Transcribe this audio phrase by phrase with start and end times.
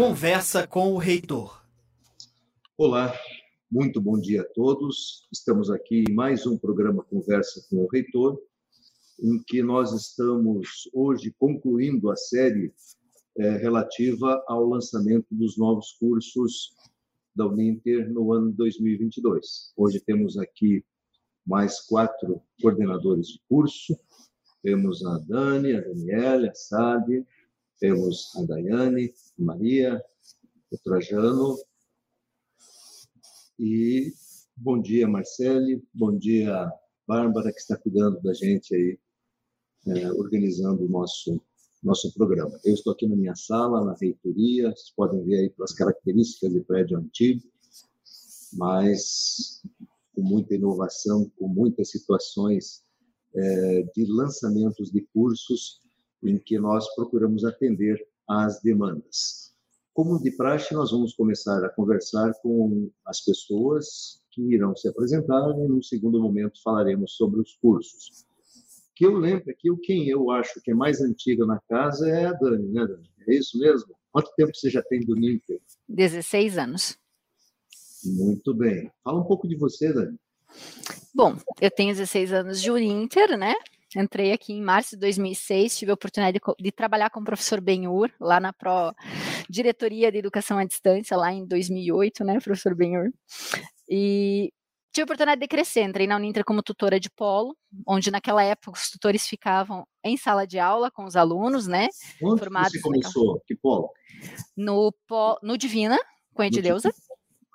[0.00, 1.62] Conversa com o reitor.
[2.74, 3.14] Olá,
[3.70, 5.28] muito bom dia a todos.
[5.30, 8.40] Estamos aqui em mais um programa Conversa com o Reitor,
[9.22, 12.72] em que nós estamos hoje concluindo a série
[13.36, 16.74] é, relativa ao lançamento dos novos cursos
[17.36, 19.74] da Uninter no ano 2022.
[19.76, 20.82] Hoje temos aqui
[21.46, 23.94] mais quatro coordenadores de curso.
[24.62, 27.22] Temos a Dani, a Daniela, a Sade,
[27.80, 30.04] temos a Daiane, a Maria,
[30.70, 31.58] o Trajano.
[33.58, 34.12] E
[34.54, 36.70] bom dia, Marcele, bom dia,
[37.08, 38.98] Bárbara, que está cuidando da gente aí,
[39.88, 41.40] é, organizando o nosso,
[41.82, 42.60] nosso programa.
[42.64, 46.60] Eu estou aqui na minha sala, na reitoria, vocês podem ver aí pelas características de
[46.60, 47.42] prédio antigo,
[48.52, 49.62] mas
[50.14, 52.82] com muita inovação, com muitas situações
[53.34, 55.80] é, de lançamentos de cursos
[56.22, 59.50] em que nós procuramos atender às demandas.
[59.92, 65.50] Como de praxe, nós vamos começar a conversar com as pessoas que irão se apresentar
[65.58, 68.24] e, no segundo momento, falaremos sobre os cursos.
[68.94, 72.26] Que eu lembro que o quem eu acho que é mais antiga na casa é
[72.26, 73.10] a Dani, né, Dani?
[73.28, 73.94] É isso mesmo?
[74.12, 75.60] Quanto tempo você já tem do Ninter?
[75.88, 76.98] 16 anos.
[78.04, 78.90] Muito bem.
[79.02, 80.16] Fala um pouco de você, Dani.
[81.14, 83.54] Bom, eu tenho 16 anos de Uninter, né?
[83.96, 87.60] Entrei aqui em março de 2006, tive a oportunidade de, de trabalhar com o professor
[87.60, 88.94] Benhur, lá na Pro
[89.48, 93.10] Diretoria de Educação à Distância, lá em 2008, né, professor Benhur.
[93.88, 94.52] E
[94.92, 98.78] tive a oportunidade de crescer, entrei na Uninter como tutora de polo, onde naquela época
[98.78, 101.88] os tutores ficavam em sala de aula com os alunos, né?
[102.22, 103.42] Onde formados você começou?
[103.44, 103.90] Que polo?
[104.56, 104.94] No,
[105.42, 105.98] no Divina,
[106.32, 106.92] com a Edileuza.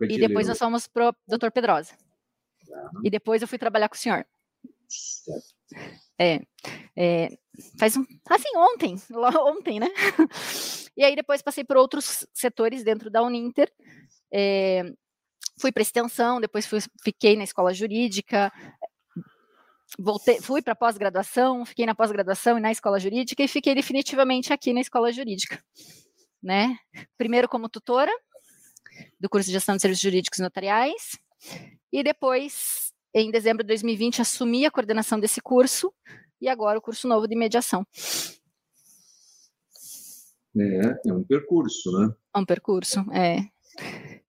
[0.01, 1.49] E depois nós fomos pro Dr.
[1.53, 1.93] Pedrosa.
[3.03, 4.25] E depois eu fui trabalhar com o senhor.
[6.19, 6.41] É,
[6.95, 7.37] é,
[7.77, 8.95] faz um, assim, ontem,
[9.41, 9.89] ontem, né?
[10.97, 13.69] E aí depois passei por outros setores dentro da Uninter,
[14.31, 14.83] é,
[15.59, 18.51] fui para extensão, depois fui, fiquei na escola jurídica,
[19.99, 24.73] voltei, fui para pós-graduação, fiquei na pós-graduação e na escola jurídica e fiquei definitivamente aqui
[24.73, 25.63] na escola jurídica,
[26.41, 26.77] né?
[27.17, 28.11] Primeiro como tutora
[29.19, 31.17] do curso de gestão de serviços jurídicos notariais
[31.91, 32.84] e depois
[33.21, 35.93] em dezembro de 2020, assumi a coordenação desse curso
[36.41, 37.85] e agora o curso novo de mediação.
[40.57, 42.13] É, é um percurso, né?
[42.33, 43.39] É um percurso, é.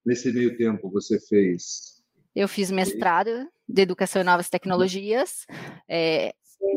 [0.05, 2.03] Nesse meio tempo, você fez.
[2.35, 5.47] Eu fiz mestrado de Educação e Novas Tecnologias.
[5.89, 6.33] É,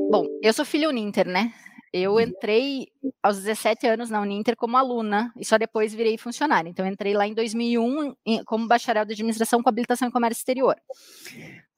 [0.09, 1.53] bom, eu sou filha Uninter, né?
[1.91, 2.87] Eu entrei
[3.21, 6.69] aos 17 anos na Uninter como aluna e só depois virei funcionária.
[6.69, 8.15] Então, entrei lá em 2001
[8.45, 10.75] como bacharel de administração com habilitação em comércio exterior.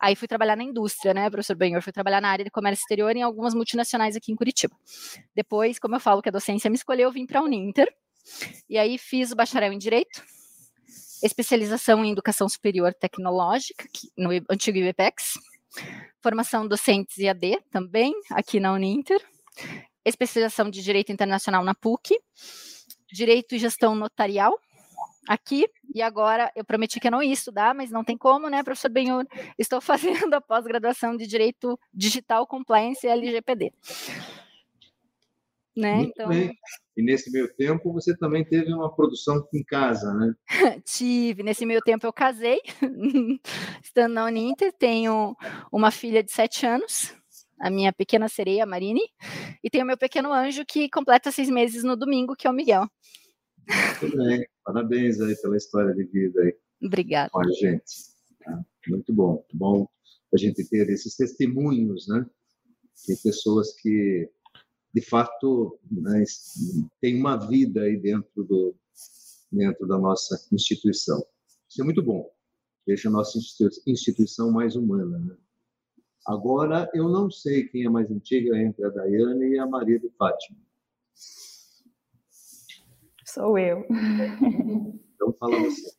[0.01, 1.81] Aí fui trabalhar na indústria, né, professor Benhor?
[1.83, 4.75] Fui trabalhar na área de comércio exterior em algumas multinacionais aqui em Curitiba.
[5.35, 7.87] Depois, como eu falo que a docência me escolheu, eu vim para a Uninter.
[8.67, 10.23] E aí fiz o bacharel em Direito,
[11.23, 15.33] especialização em Educação Superior Tecnológica, no antigo IBPEX,
[16.19, 19.19] formação docentes IAD também, aqui na Uninter,
[20.03, 22.17] especialização de Direito Internacional na PUC,
[23.13, 24.57] Direito e Gestão Notarial,
[25.27, 28.63] aqui, e agora eu prometi que eu não ia estudar, mas não tem como, né,
[28.63, 29.25] professor Benhur?
[29.57, 29.79] Estou
[30.29, 33.73] fazendo a pós-graduação de Direito Digital Compliance e LGPD.
[35.75, 35.95] Né?
[35.95, 36.29] Muito então...
[36.29, 36.51] bem.
[36.97, 40.35] E nesse meio tempo você também teve uma produção em casa, né?
[40.83, 41.41] Tive.
[41.43, 42.59] Nesse meio tempo eu casei,
[43.81, 45.35] estando na Uninter, tenho
[45.71, 47.15] uma filha de sete anos,
[47.57, 49.01] a minha pequena sereia, Marine,
[49.63, 52.85] e tenho meu pequeno anjo que completa seis meses no domingo, que é o Miguel.
[54.01, 56.55] Muito bem, parabéns aí pela história de vida aí.
[56.81, 57.29] Obrigada.
[57.29, 58.11] Com a gente.
[58.43, 58.65] Tá?
[58.87, 59.87] Muito bom, muito bom
[60.33, 62.25] a gente ter esses testemunhos, né?
[63.07, 64.29] De pessoas que,
[64.93, 66.23] de fato, né,
[67.01, 68.75] têm uma vida aí dentro, do,
[69.51, 71.23] dentro da nossa instituição.
[71.69, 72.29] Isso é muito bom.
[72.85, 73.37] Deixa a nossa
[73.85, 75.35] instituição mais humana, né?
[76.25, 80.09] Agora, eu não sei quem é mais antiga entre a Daiane e a Maria de
[80.11, 80.59] Fátima.
[83.33, 83.85] Sou eu.
[85.15, 85.91] Então fala você.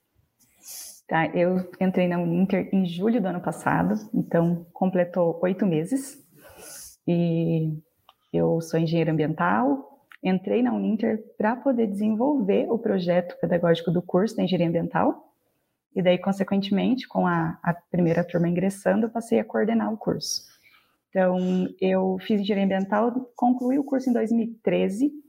[1.08, 6.22] Tá, eu entrei na Uninter em julho do ano passado, então completou oito meses.
[7.06, 7.72] E
[8.32, 10.06] eu sou engenheira ambiental.
[10.22, 15.32] Entrei na Uninter para poder desenvolver o projeto pedagógico do curso de engenharia ambiental.
[15.96, 20.42] E daí, consequentemente, com a, a primeira turma ingressando, eu passei a coordenar o curso.
[21.08, 21.38] Então,
[21.80, 25.21] eu fiz engenharia ambiental, concluí o curso em 2013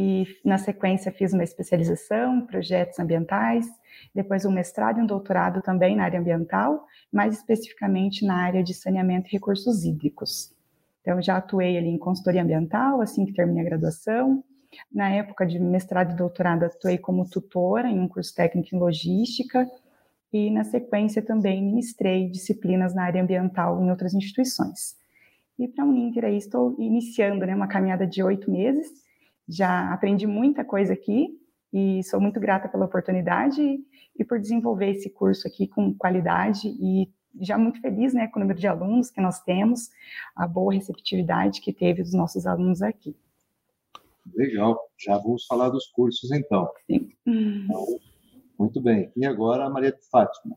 [0.00, 3.66] e na sequência fiz uma especialização em projetos ambientais,
[4.14, 8.72] depois um mestrado e um doutorado também na área ambiental, mais especificamente na área de
[8.72, 10.54] saneamento e recursos hídricos.
[11.00, 14.44] Então já atuei ali em consultoria ambiental assim que terminei a graduação,
[14.94, 19.68] Na época de mestrado e doutorado, atuei como tutora em um curso técnico em logística
[20.32, 24.96] e, na sequência, também ministrei disciplinas na área ambiental em outras instituições.
[25.58, 29.07] E para a Uninter aí estou iniciando né, uma caminhada de oito meses,
[29.48, 31.38] já aprendi muita coisa aqui
[31.72, 33.78] e sou muito grata pela oportunidade
[34.16, 37.10] e por desenvolver esse curso aqui com qualidade e
[37.40, 39.90] já muito feliz né, com o número de alunos que nós temos,
[40.34, 43.16] a boa receptividade que teve dos nossos alunos aqui.
[44.34, 46.68] Legal, já vamos falar dos cursos então.
[46.86, 47.12] Sim.
[47.24, 48.00] então
[48.58, 49.10] muito bem.
[49.16, 50.56] E agora a Maria de Fátima.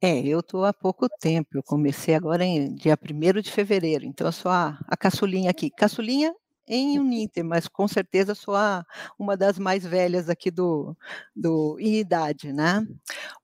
[0.00, 4.28] É, eu estou há pouco tempo, eu comecei agora em dia 1 de fevereiro, então
[4.28, 5.70] eu sou a, a caçulinha aqui.
[5.70, 6.32] Caçulinha
[6.68, 8.84] em Uninter, mas com certeza sou a,
[9.18, 10.96] uma das mais velhas aqui do,
[11.34, 12.86] do em idade, né?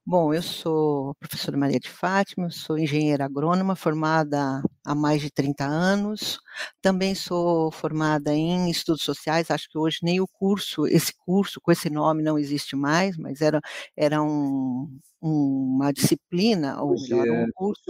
[0.05, 5.65] Bom, eu sou professora Maria de Fátima, sou engenheira agrônoma, formada há mais de 30
[5.65, 6.39] anos.
[6.81, 11.71] Também sou formada em estudos sociais, acho que hoje nem o curso, esse curso com
[11.71, 13.59] esse nome não existe mais, mas era,
[13.97, 17.81] era um, uma disciplina, ou melhor, um é curso.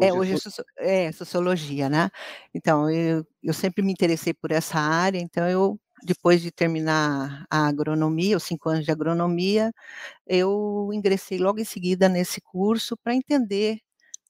[0.00, 0.34] É, hoje
[0.78, 2.10] é, é sociologia, né?
[2.54, 7.68] Então, eu, eu sempre me interessei por essa área, então eu, depois de terminar a
[7.68, 9.72] agronomia, os cinco anos de agronomia,
[10.26, 13.78] eu ingressei logo em seguida nesse curso para entender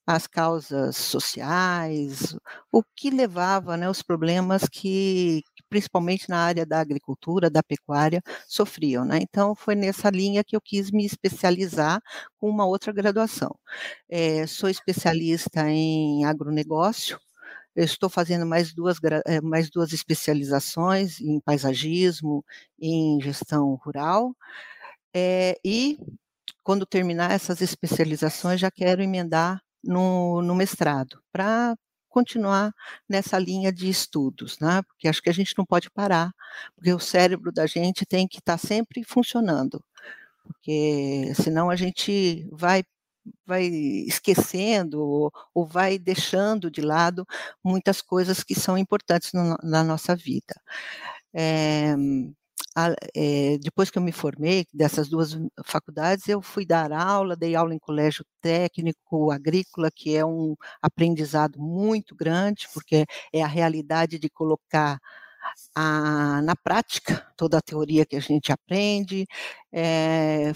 [0.07, 2.37] as causas sociais,
[2.73, 5.43] o que levava, né, os problemas que,
[5.75, 9.05] principalmente na área da agricultura, da pecuária, sofriam.
[9.05, 9.19] Né?
[9.21, 12.01] Então, foi nessa linha que eu quis me especializar
[12.39, 13.51] com uma outra graduação.
[14.09, 17.19] É, sou especialista em agronegócio,
[17.75, 22.45] eu estou fazendo mais duas, eh, mais duas especializações em paisagismo,
[22.81, 24.33] em gestão rural,
[25.13, 25.99] é, e
[26.63, 31.77] quando terminar essas especializações, já quero emendar no, no mestrado, para
[32.15, 32.73] continuar
[33.09, 34.83] nessa linha de estudos, né?
[34.83, 36.33] Porque acho que a gente não pode parar,
[36.77, 39.85] porque o cérebro da gente tem que estar tá sempre funcionando,
[40.45, 42.85] porque senão a gente vai
[43.47, 43.65] vai
[44.07, 47.27] esquecendo ou, ou, vai deixando de lado
[47.65, 50.55] muitas coisas que são importantes no, na nossa vida.
[51.33, 51.95] É,
[53.15, 57.75] é, depois que eu me formei dessas duas faculdades, eu fui dar aula, dei aula
[57.75, 64.29] em colégio técnico agrícola, que é um aprendizado muito grande, porque é a realidade de
[64.29, 64.99] colocar
[65.75, 69.27] a, na prática toda a teoria que a gente aprende.
[69.73, 70.53] É,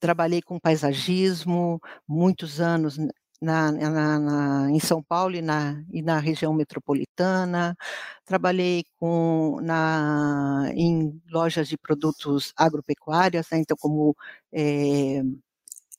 [0.00, 2.98] trabalhei com paisagismo muitos anos
[3.44, 7.76] na, na, na, em São Paulo e na, e na região metropolitana,
[8.24, 14.16] trabalhei com, na, em lojas de produtos agropecuárias, né, então como
[14.52, 15.22] é,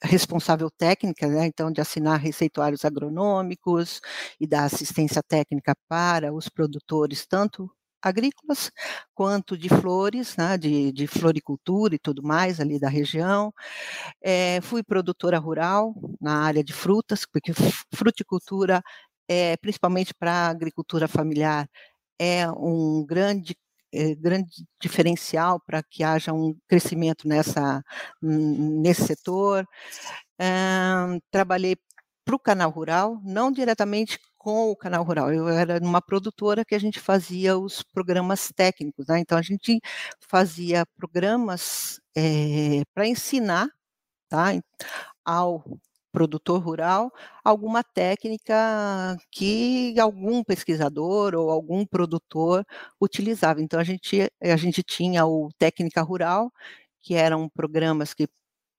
[0.04, 4.02] responsável técnica, né, então de assinar receituários agronômicos
[4.40, 7.70] e dar assistência técnica para os produtores, tanto
[8.06, 8.72] agrícolas,
[9.16, 13.52] quanto de flores, né, de, de, floricultura e tudo mais ali da região.
[14.22, 17.52] É, fui produtora rural na área de frutas, porque
[17.94, 18.82] fruticultura,
[19.28, 21.68] é, principalmente para a agricultura familiar,
[22.20, 23.56] é um grande
[23.94, 27.84] é, grande diferencial para que haja um crescimento nessa,
[28.22, 29.66] nesse setor.
[31.32, 31.78] Trabalhei
[32.26, 35.34] para o canal rural, não diretamente com o canal rural.
[35.34, 39.18] Eu era numa produtora que a gente fazia os programas técnicos, né?
[39.20, 39.82] então a gente
[40.20, 43.68] fazia programas é, para ensinar
[44.30, 44.50] tá?
[45.26, 45.64] ao
[46.12, 47.12] produtor rural
[47.44, 52.64] alguma técnica que algum pesquisador ou algum produtor
[53.02, 53.62] utilizava.
[53.62, 56.52] Então a gente a gente tinha o técnica rural
[57.02, 58.28] que eram programas que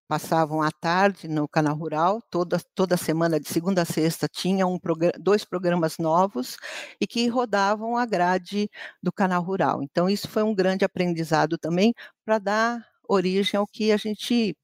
[0.09, 4.79] passavam à tarde no canal rural, toda, toda semana, de segunda a sexta, tinha um
[5.19, 6.57] dois programas novos
[7.01, 8.71] e que rodavam a grade
[9.03, 9.83] do canal rural.
[9.83, 11.95] Então, isso foi um grande aprendizado também
[12.25, 14.57] para dar origem ao que a gente,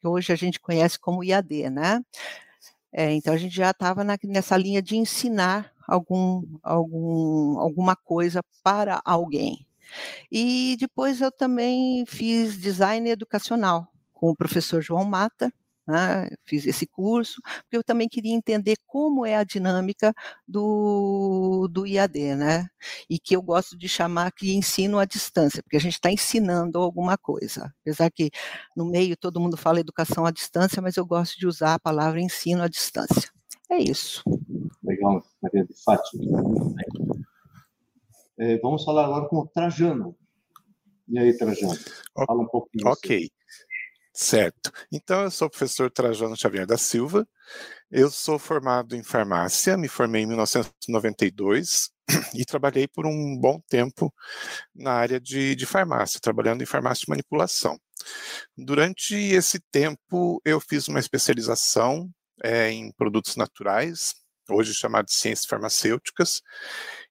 [0.00, 2.00] que hoje a gente conhece como IAD, né?
[2.92, 9.00] É, então, a gente já estava nessa linha de ensinar algum, algum, alguma coisa para
[9.04, 9.66] alguém.
[10.30, 13.88] E depois eu também fiz design educacional,
[14.20, 15.50] com o professor João Mata,
[15.88, 20.12] né, fiz esse curso, porque eu também queria entender como é a dinâmica
[20.46, 22.68] do, do IAD, né?
[23.08, 26.78] E que eu gosto de chamar que ensino à distância, porque a gente está ensinando
[26.78, 27.74] alguma coisa.
[27.80, 28.30] Apesar que
[28.76, 32.20] no meio todo mundo fala educação à distância, mas eu gosto de usar a palavra
[32.20, 33.30] ensino à distância.
[33.70, 34.22] É isso.
[34.84, 36.44] Legal, Maria de Fátima.
[38.38, 40.14] É, vamos falar agora com o Trajano.
[41.08, 41.74] E aí, Trajano?
[42.14, 42.86] Fala um pouco você.
[42.86, 43.39] Ok.
[44.12, 44.72] Certo.
[44.92, 47.26] Então, eu sou o professor Trajano Xavier da Silva.
[47.90, 51.90] Eu sou formado em farmácia, me formei em 1992
[52.34, 54.12] e trabalhei por um bom tempo
[54.74, 57.78] na área de, de farmácia, trabalhando em farmácia de manipulação.
[58.56, 62.10] Durante esse tempo, eu fiz uma especialização
[62.42, 64.14] é, em produtos naturais,
[64.48, 66.42] hoje chamado de ciências farmacêuticas,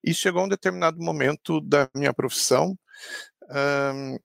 [0.03, 2.77] e chegou um determinado momento da minha profissão
[3.49, 4.17] um,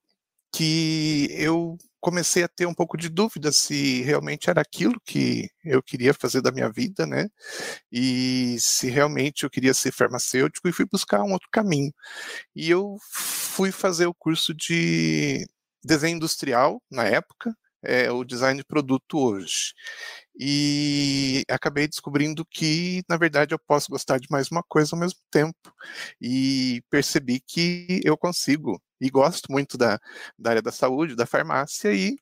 [0.55, 5.83] que eu comecei a ter um pouco de dúvida se realmente era aquilo que eu
[5.83, 7.29] queria fazer da minha vida, né?
[7.93, 11.93] E se realmente eu queria ser farmacêutico e fui buscar um outro caminho.
[12.57, 15.47] E eu fui fazer o curso de
[15.85, 19.75] desenho industrial na época, é o design de produto hoje.
[20.39, 25.21] E acabei descobrindo que, na verdade, eu posso gostar de mais uma coisa ao mesmo
[25.31, 25.73] tempo.
[26.21, 29.99] E percebi que eu consigo e gosto muito da,
[30.39, 32.17] da área da saúde, da farmácia, e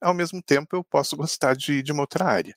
[0.00, 2.54] ao mesmo tempo eu posso gostar de, de uma outra área.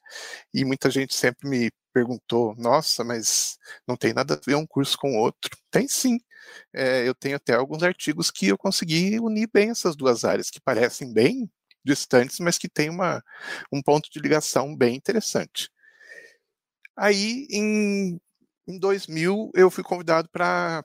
[0.54, 4.98] E muita gente sempre me perguntou: nossa, mas não tem nada a ver um curso
[4.98, 5.52] com outro?
[5.72, 6.20] Tem sim.
[6.74, 10.62] É, eu tenho até alguns artigos que eu consegui unir bem essas duas áreas, que
[10.62, 11.50] parecem bem
[11.84, 13.24] distantes, mas que têm uma,
[13.72, 15.70] um ponto de ligação bem interessante.
[16.98, 18.20] Aí, em,
[18.68, 20.84] em 2000, eu fui convidado para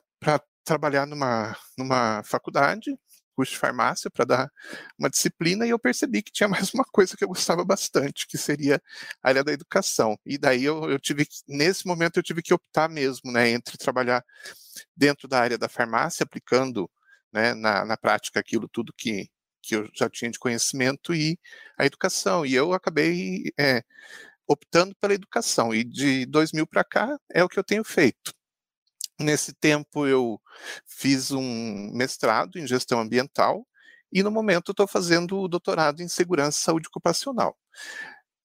[0.63, 2.97] trabalhar numa, numa faculdade,
[3.35, 4.51] curso de farmácia, para dar
[4.97, 8.37] uma disciplina, e eu percebi que tinha mais uma coisa que eu gostava bastante, que
[8.37, 8.81] seria
[9.21, 10.17] a área da educação.
[10.25, 14.23] E daí eu, eu tive, nesse momento, eu tive que optar mesmo, né, entre trabalhar
[14.95, 16.89] dentro da área da farmácia, aplicando
[17.31, 19.29] né, na, na prática aquilo tudo que,
[19.65, 21.39] que eu já tinha de conhecimento, e
[21.77, 22.45] a educação.
[22.45, 23.83] E eu acabei é,
[24.47, 25.73] optando pela educação.
[25.73, 28.33] E de 2000 para cá é o que eu tenho feito.
[29.19, 30.39] Nesse tempo, eu
[30.85, 33.65] fiz um mestrado em gestão ambiental
[34.11, 37.57] e, no momento, estou fazendo o doutorado em segurança e saúde ocupacional.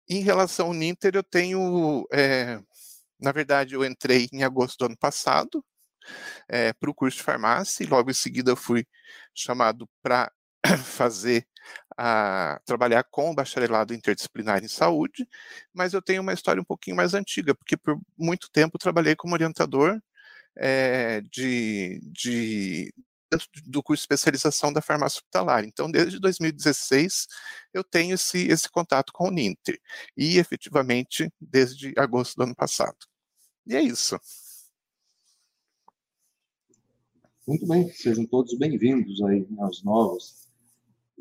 [0.09, 2.07] Em relação ao Ninter, eu tenho.
[2.13, 2.61] É,
[3.21, 5.65] na verdade, eu entrei em agosto do ano passado
[6.49, 8.87] é, para o curso de farmácia e logo em seguida fui
[9.35, 10.33] chamado para
[10.85, 11.47] fazer
[11.97, 15.29] a trabalhar com o bacharelado interdisciplinar em saúde,
[15.73, 19.35] mas eu tenho uma história um pouquinho mais antiga, porque por muito tempo trabalhei como
[19.35, 20.01] orientador
[20.57, 22.93] é, de, de
[23.67, 25.65] do curso de especialização da farmácia hospitalar.
[25.65, 27.27] Então, desde 2016,
[27.73, 29.79] eu tenho esse, esse contato com o Ninter.
[30.17, 32.97] E, efetivamente, desde agosto do ano passado.
[33.67, 34.19] E é isso.
[37.47, 40.40] Muito bem, sejam todos bem-vindos aí aos novos.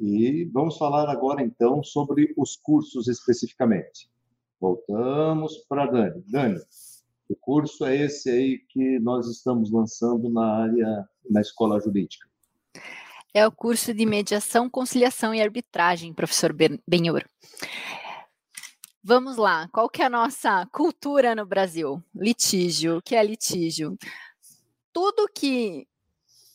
[0.01, 4.09] E vamos falar agora, então, sobre os cursos especificamente.
[4.59, 6.23] Voltamos para Dani.
[6.25, 6.59] Dani,
[7.27, 12.27] o curso é esse aí que nós estamos lançando na área, na escola jurídica.
[13.33, 16.55] É o curso de mediação, conciliação e arbitragem, professor
[16.87, 17.25] Benhur.
[19.03, 22.01] Vamos lá, qual que é a nossa cultura no Brasil?
[22.15, 23.97] Litígio, o que é litígio?
[24.93, 25.88] Tudo que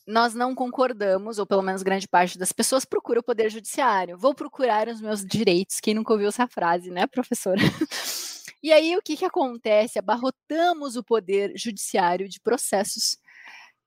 [0.07, 4.19] nós não concordamos, ou pelo menos grande parte das pessoas procura o poder judiciário.
[4.19, 5.81] Vou procurar os meus direitos.
[5.81, 7.61] Quem nunca ouviu essa frase, né, professora?
[8.65, 9.99] E aí o que, que acontece?
[9.99, 13.19] Abarrotamos o poder judiciário de processos,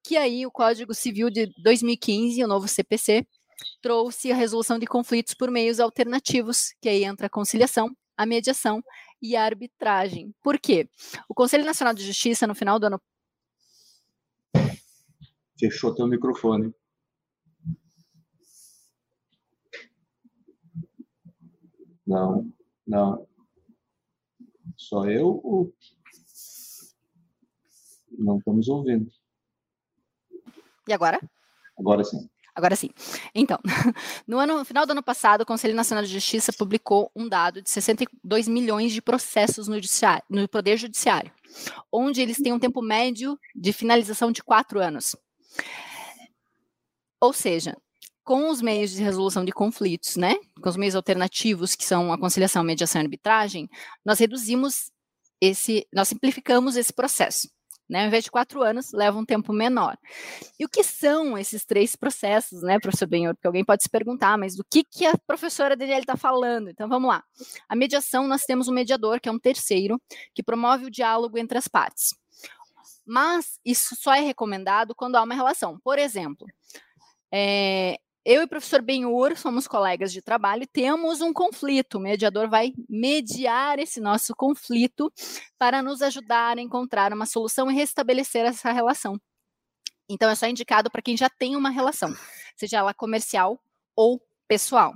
[0.03, 3.25] que aí o Código Civil de 2015, o novo CPC,
[3.81, 8.83] trouxe a resolução de conflitos por meios alternativos, que aí entra a conciliação, a mediação
[9.19, 10.31] e a arbitragem.
[10.43, 10.88] Por quê?
[11.27, 13.01] O Conselho Nacional de Justiça, no final do ano.
[15.59, 16.73] Fechou teu microfone.
[22.05, 22.49] Não,
[22.85, 23.27] não.
[24.77, 25.73] Só eu ou
[28.17, 29.11] não estamos ouvindo?
[30.87, 31.19] E agora?
[31.77, 32.29] Agora sim.
[32.55, 32.89] Agora sim.
[33.35, 33.59] Então,
[34.25, 37.61] no, ano, no final do ano passado, o Conselho Nacional de Justiça publicou um dado
[37.61, 39.75] de 62 milhões de processos no,
[40.29, 41.31] no Poder Judiciário,
[41.91, 45.15] onde eles têm um tempo médio de finalização de quatro anos.
[47.19, 47.75] Ou seja,
[48.24, 52.17] com os meios de resolução de conflitos, né, com os meios alternativos, que são a
[52.17, 53.69] conciliação, mediação e arbitragem,
[54.05, 54.91] nós reduzimos
[55.39, 57.50] esse, nós simplificamos esse processo.
[57.89, 59.97] Né, ao invés de quatro anos, leva um tempo menor.
[60.59, 63.33] E o que são esses três processos, né, professor Benhor?
[63.33, 66.69] Porque alguém pode se perguntar, mas do que, que a professora Daniela está falando?
[66.69, 67.24] Então, vamos lá.
[67.69, 70.01] A mediação, nós temos um mediador, que é um terceiro,
[70.36, 72.13] que promove o diálogo entre as partes.
[73.05, 75.79] Mas isso só é recomendado quando há uma relação.
[75.81, 76.45] Por exemplo,
[77.31, 81.96] é, eu e o professor Benhur somos colegas de trabalho e temos um conflito.
[81.96, 85.10] O mediador vai mediar esse nosso conflito
[85.57, 89.17] para nos ajudar a encontrar uma solução e restabelecer essa relação.
[90.10, 92.13] Então, é só indicado para quem já tem uma relação,
[92.57, 93.57] seja ela comercial
[93.96, 94.93] ou pessoal.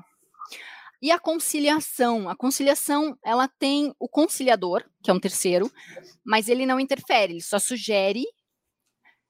[1.02, 5.72] E a conciliação, a conciliação, ela tem o conciliador, que é um terceiro,
[6.24, 8.26] mas ele não interfere, ele só sugere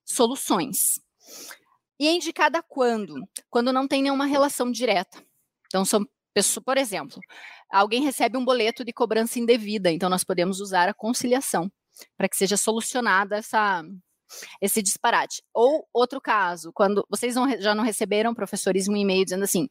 [0.03, 0.99] soluções.
[2.01, 3.13] E é indicada quando?
[3.47, 5.23] Quando não tem nenhuma relação direta.
[5.67, 6.03] Então, são
[6.33, 7.19] pessoas, por exemplo,
[7.69, 11.71] alguém recebe um boleto de cobrança indevida, então nós podemos usar a conciliação
[12.17, 13.83] para que seja solucionada essa,
[14.59, 15.43] esse disparate.
[15.53, 19.69] Ou outro caso, quando vocês não, já não receberam, professores, um e-mail dizendo assim: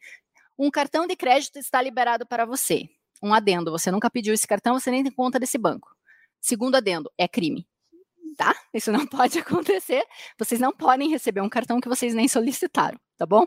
[0.56, 2.84] um cartão de crédito está liberado para você.
[3.20, 5.88] Um adendo, você nunca pediu esse cartão, você nem tem conta desse banco.
[6.40, 7.66] Segundo adendo, é crime.
[8.36, 8.54] Tá?
[8.72, 10.04] Isso não pode acontecer.
[10.38, 13.44] Vocês não podem receber um cartão que vocês nem solicitaram, tá bom?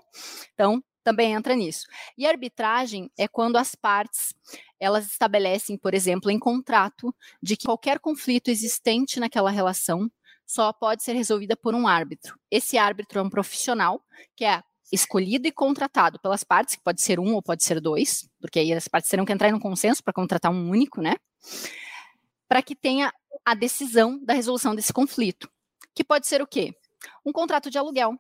[0.54, 1.86] Então, também entra nisso.
[2.18, 4.34] E arbitragem é quando as partes
[4.80, 10.10] elas estabelecem, por exemplo, em contrato, de que qualquer conflito existente naquela relação
[10.46, 12.38] só pode ser resolvida por um árbitro.
[12.50, 14.04] Esse árbitro é um profissional
[14.36, 14.62] que é
[14.92, 18.72] escolhido e contratado pelas partes, que pode ser um ou pode ser dois, porque aí
[18.74, 21.16] as partes terão que entrar em um consenso para contratar um único, né?
[22.48, 23.12] Para que tenha
[23.46, 25.50] a decisão da resolução desse conflito,
[25.94, 26.74] que pode ser o quê?
[27.26, 28.18] Um contrato de aluguel,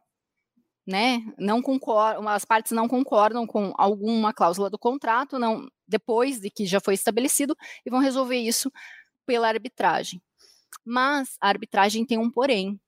[0.86, 1.22] né?
[1.38, 6.65] Não concordam, as partes não concordam com alguma cláusula do contrato, não depois de que
[6.65, 8.72] já foi estabelecido e vão resolver isso
[9.25, 10.22] pela arbitragem.
[10.86, 12.80] Mas a arbitragem tem um porém.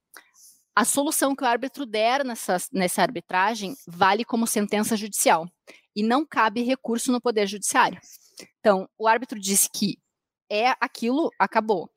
[0.75, 5.47] A solução que o árbitro der nessa, nessa arbitragem vale como sentença judicial
[5.95, 7.99] e não cabe recurso no Poder Judiciário.
[8.59, 9.97] Então, o árbitro disse que
[10.49, 11.89] é aquilo, acabou.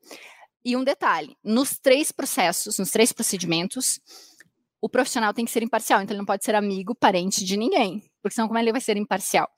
[0.65, 4.01] E um detalhe: nos três processos, nos três procedimentos,
[4.81, 8.03] o profissional tem que ser imparcial, então ele não pode ser amigo, parente de ninguém,
[8.23, 9.49] porque senão como ele vai ser imparcial?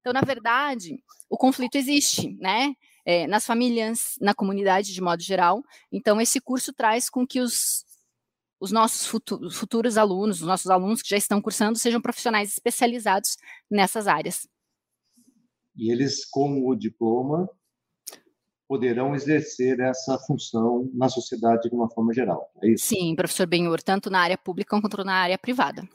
[0.00, 0.98] Então, na verdade,
[1.28, 2.74] o conflito existe, né?
[3.06, 5.62] É, nas famílias, na comunidade de modo geral.
[5.92, 7.84] Então, esse curso traz com que os,
[8.58, 13.36] os nossos futuros, futuros alunos, os nossos alunos que já estão cursando, sejam profissionais especializados
[13.70, 14.48] nessas áreas.
[15.76, 17.46] E eles, com o diploma,
[18.68, 22.50] poderão exercer essa função na sociedade de uma forma geral.
[22.62, 22.86] É isso?
[22.86, 25.86] Sim, professor Benhur, tanto na área pública quanto na área privada.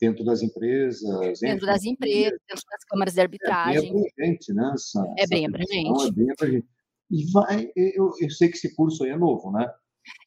[0.00, 1.40] Dentro das empresas.
[1.40, 3.88] Dentro das empresas, dentro das câmaras de arbitragem.
[3.88, 4.70] É bem abrangente, né?
[4.74, 6.08] Essa, é bem abrangente.
[6.08, 6.68] É bem abrangente.
[7.10, 9.66] E vai, eu, eu sei que esse curso aí é novo, né?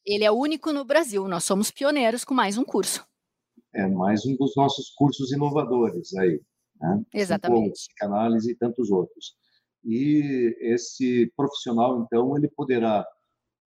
[0.05, 3.05] Ele é único no Brasil, nós somos pioneiros com mais um curso.
[3.73, 6.41] É mais um dos nossos cursos inovadores aí.
[6.79, 7.03] Né?
[7.13, 7.73] Exatamente.
[7.73, 9.35] Psicanálise e tantos outros
[9.83, 13.05] e esse profissional, então, ele poderá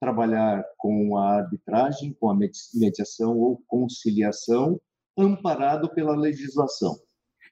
[0.01, 2.37] trabalhar com a arbitragem, com a
[2.75, 4.81] mediação ou conciliação,
[5.17, 6.99] amparado pela legislação.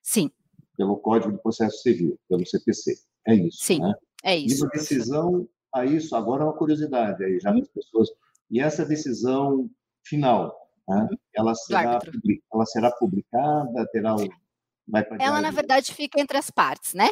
[0.02, 0.30] Sim.
[0.76, 2.94] Pelo Código de Processo Civil, pelo CPC.
[3.26, 3.64] É isso.
[3.64, 3.94] Sim, né?
[4.24, 4.64] é isso.
[4.64, 8.08] E a decisão a isso, agora é uma curiosidade aí, já das pessoas.
[8.50, 9.70] E essa decisão
[10.04, 10.54] final,
[10.88, 11.08] né?
[11.10, 11.16] Uhum.
[11.34, 12.00] ela, será,
[12.52, 14.28] ela será publicada, terá o.
[15.18, 17.08] Ela, na verdade, fica entre as partes, né?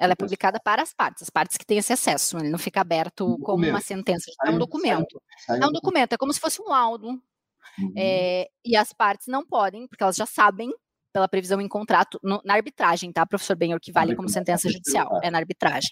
[0.00, 2.80] Ela é publicada para as partes, as partes que têm esse acesso, ele não fica
[2.80, 5.20] aberto como uma sentença, é um documento.
[5.46, 7.08] é um documento, é como se fosse um laudo.
[7.78, 7.92] Uhum.
[7.94, 10.72] É, e as partes não podem, porque elas já sabem,
[11.12, 15.20] pela previsão em contrato, no, na arbitragem, tá, professor Benhor, que vale como sentença judicial,
[15.22, 15.90] é na arbitragem.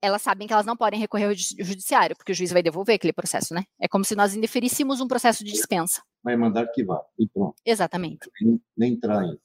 [0.00, 3.12] Elas sabem que elas não podem recorrer ao judiciário, porque o juiz vai devolver aquele
[3.12, 3.64] processo, né?
[3.80, 6.02] É como se nós indeferíssemos um processo de dispensa.
[6.22, 7.56] Vai mandar que vá, e pronto.
[7.64, 8.30] Exatamente.
[8.40, 9.40] Nem, nem em.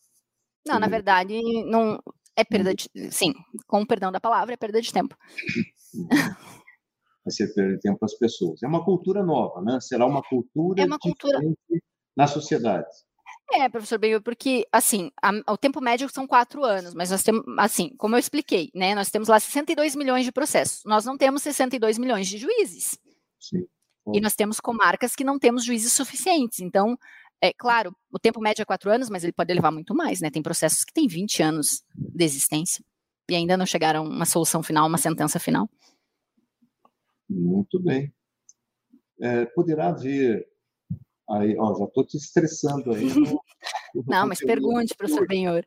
[0.67, 1.99] Não, na verdade, não,
[2.37, 2.87] é perda de.
[3.11, 3.33] Sim,
[3.65, 5.17] com o perdão da palavra, é perda de tempo.
[7.25, 8.61] Vai ser perda de tempo para as pessoas.
[8.63, 9.79] É uma cultura nova, né?
[9.81, 11.39] Será uma cultura, é uma cultura...
[12.15, 12.87] na sociedade.
[13.51, 17.43] É, professor Beio, porque, assim, a, o tempo médio são quatro anos, mas nós temos,
[17.57, 21.43] assim, como eu expliquei, né, nós temos lá 62 milhões de processos, nós não temos
[21.43, 22.99] 62 milhões de juízes.
[23.39, 23.65] Sim.
[24.13, 26.97] E nós temos comarcas que não temos juízes suficientes, então,
[27.41, 30.29] é claro, o tempo médio é quatro anos, mas ele pode levar muito mais, né?
[30.29, 32.83] Tem processos que têm 20 anos de existência
[33.29, 35.69] e ainda não chegaram a uma solução final, uma sentença final.
[37.29, 38.13] Muito bem.
[39.19, 40.47] É, poderá haver.
[41.29, 43.07] Aí, ó, já estou te estressando aí.
[43.95, 45.65] No, no não, mas pergunte, professor Benhor.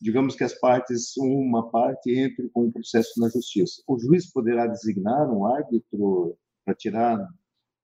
[0.00, 3.80] Digamos que as partes, uma parte entre com o processo na justiça.
[3.86, 7.28] O juiz poderá designar um árbitro para tirar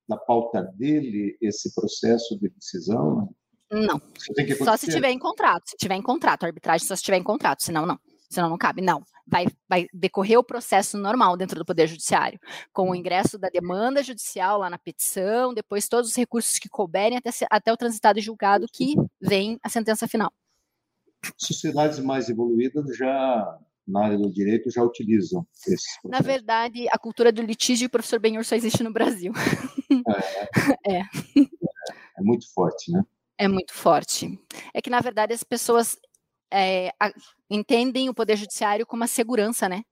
[0.09, 3.29] na pauta dele esse processo de decisão?
[3.71, 4.01] Não.
[4.65, 5.69] Só se tiver em contrato.
[5.71, 7.99] Se tiver em contrato, arbitragem só se tiver em contrato, senão não.
[8.31, 8.81] Senão não cabe.
[8.81, 9.03] Não.
[9.27, 12.41] Vai, vai decorrer o processo normal dentro do Poder Judiciário,
[12.73, 17.19] com o ingresso da demanda judicial lá na petição, depois todos os recursos que couberem
[17.19, 20.33] até, até o transitado e julgado que vem a sentença final.
[21.37, 26.11] Sociedades mais evoluídas já na área do direito já utilizam esses processos.
[26.11, 29.33] Na verdade, a cultura do litígio, professor Benhor, só existe no Brasil.
[30.87, 31.03] É, é.
[32.19, 33.03] é muito forte, né?
[33.39, 34.39] É muito forte.
[34.75, 35.99] É que, na verdade, as pessoas
[36.53, 37.11] é, a,
[37.51, 39.83] entendem o poder judiciário como a segurança, né,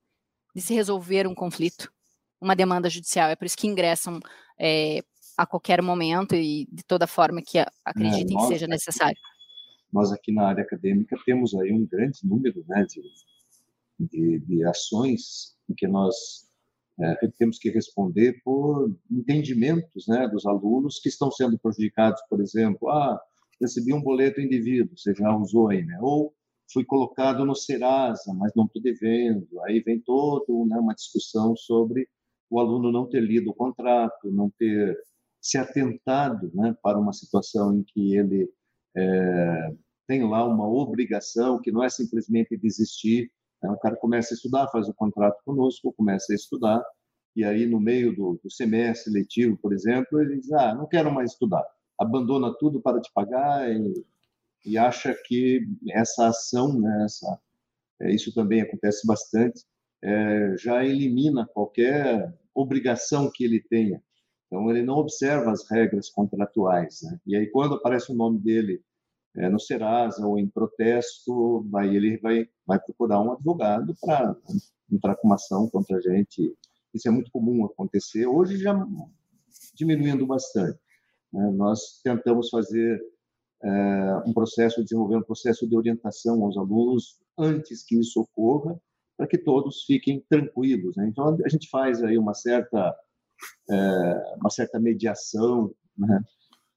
[0.55, 1.91] de se resolver um conflito,
[2.39, 3.29] uma demanda judicial.
[3.29, 4.19] É por isso que ingressam
[4.59, 5.01] é,
[5.37, 9.17] a qualquer momento e de toda forma que acreditem é, que seja necessário.
[9.91, 13.01] Nós aqui na área acadêmica temos aí um grande número né, de,
[13.99, 16.47] de, de ações em que nós
[16.99, 22.89] é, temos que responder por entendimentos né, dos alunos que estão sendo prejudicados, por exemplo,
[22.89, 23.19] ah,
[23.61, 25.97] recebi um boleto indivíduo, você já usou aí, né?
[26.01, 26.33] Ou
[26.71, 29.47] fui colocado no Serasa, mas não estou devendo.
[29.63, 32.07] Aí vem todo né, uma discussão sobre
[32.49, 34.97] o aluno não ter lido o contrato, não ter
[35.41, 38.49] se atentado né, para uma situação em que ele
[38.95, 39.73] é,
[40.07, 43.31] tem lá uma obrigação que não é simplesmente desistir.
[43.61, 43.69] Né?
[43.69, 46.83] O cara começa a estudar, faz o contrato conosco, começa a estudar,
[47.35, 51.11] e aí no meio do, do semestre letivo, por exemplo, ele diz: ah, não quero
[51.11, 51.65] mais estudar,
[51.99, 54.05] abandona tudo para te pagar e,
[54.65, 57.39] e acha que essa ação, né, essa,
[58.01, 59.63] é, isso também acontece bastante,
[60.03, 64.01] é, já elimina qualquer obrigação que ele tenha.
[64.47, 67.01] Então, ele não observa as regras contratuais.
[67.03, 67.19] Né?
[67.25, 68.81] E aí, quando aparece o nome dele
[69.37, 74.35] é, no Serasa ou em protesto, aí ele vai, vai procurar um advogado para
[74.91, 76.55] entrar com uma ação contra a gente.
[76.93, 78.25] Isso é muito comum acontecer.
[78.25, 78.73] Hoje já
[79.75, 80.79] diminuindo bastante.
[81.31, 81.51] Né?
[81.51, 82.99] Nós tentamos fazer
[83.63, 88.79] é, um processo, desenvolver um processo de orientação aos alunos antes que isso ocorra,
[89.15, 90.95] para que todos fiquem tranquilos.
[90.95, 91.07] Né?
[91.07, 92.95] Então, a gente faz aí uma certa
[93.69, 96.23] é, uma certa mediação né,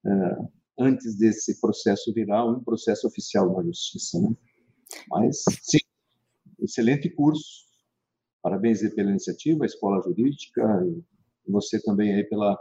[0.06, 0.36] é,
[0.80, 4.18] antes desse processo virar um processo oficial na justiça.
[4.20, 4.34] Né?
[5.08, 5.78] Mas, sim,
[6.58, 7.68] excelente curso.
[8.42, 10.62] Parabéns pela iniciativa, a Escola Jurídica,
[11.46, 12.58] e você também aí pela,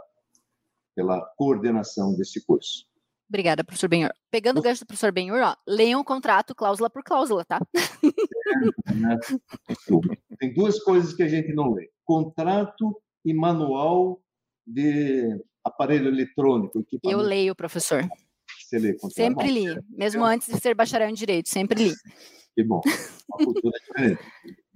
[0.94, 2.86] pela coordenação desse curso.
[3.30, 4.12] Obrigada, professor Benhor.
[4.30, 7.60] Pegando o gancho do professor Benhor, ó, leiam o contrato cláusula por cláusula, tá?
[8.88, 9.16] É, né?
[10.38, 14.20] Tem duas coisas que a gente não lê: contrato e manual
[14.66, 16.84] de aparelho eletrônico.
[17.02, 18.08] Eu leio, professor.
[18.58, 21.94] Você lê Sempre li, mesmo antes de ser bacharel em direito, sempre li.
[22.54, 22.80] Que bom.
[23.28, 24.22] Uma cultura diferente.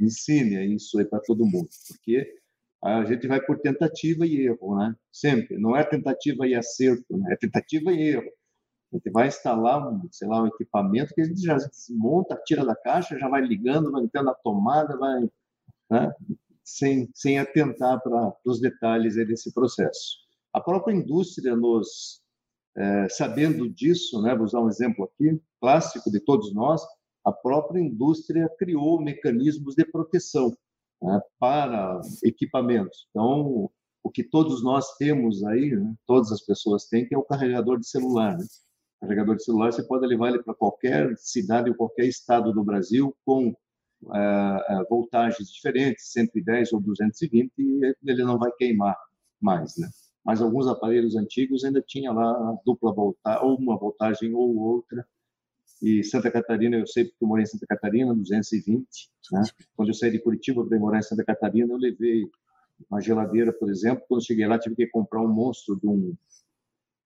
[0.01, 2.27] Ensine isso aí para todo mundo, porque
[2.83, 4.95] a gente vai por tentativa e erro, né?
[5.13, 5.59] Sempre.
[5.59, 7.33] Não é tentativa e acerto, né?
[7.33, 8.31] é tentativa e erro.
[8.93, 11.57] A gente vai instalar, um, sei lá, um equipamento que a gente já
[11.91, 15.23] monta, tira da caixa, já vai ligando, vai entrando na tomada, vai,
[15.91, 16.13] né?
[16.63, 20.24] sem, sem atentar para os detalhes desse processo.
[20.55, 22.23] A própria indústria nos,
[22.77, 26.81] é, sabendo disso, né, vou usar um exemplo aqui, clássico de todos nós,
[27.25, 30.57] a própria indústria criou mecanismos de proteção
[31.03, 33.09] né, para equipamentos.
[33.11, 33.69] Então,
[34.01, 37.81] o que todos nós temos aí, né, todas as pessoas têm, que é o carregador
[37.81, 38.39] de celular.
[38.39, 38.45] Né?
[38.99, 42.63] O carregador de celular, você pode levar ele para qualquer cidade ou qualquer estado do
[42.63, 48.97] Brasil com uh, voltagens diferentes, 110 ou 220, e ele não vai queimar
[49.41, 49.89] mais, né?
[50.25, 55.07] Mas alguns aparelhos antigos ainda tinha lá dupla voltagem, ou uma voltagem ou outra.
[55.83, 58.87] E Santa Catarina, eu sei porque eu morei em Santa Catarina, 220.
[59.33, 59.43] Né?
[59.77, 62.25] Quando eu saí de Curitiba para morar em Santa Catarina, eu levei
[62.91, 64.03] uma geladeira, por exemplo.
[64.09, 66.17] Quando cheguei lá, tive que comprar um monstro de um,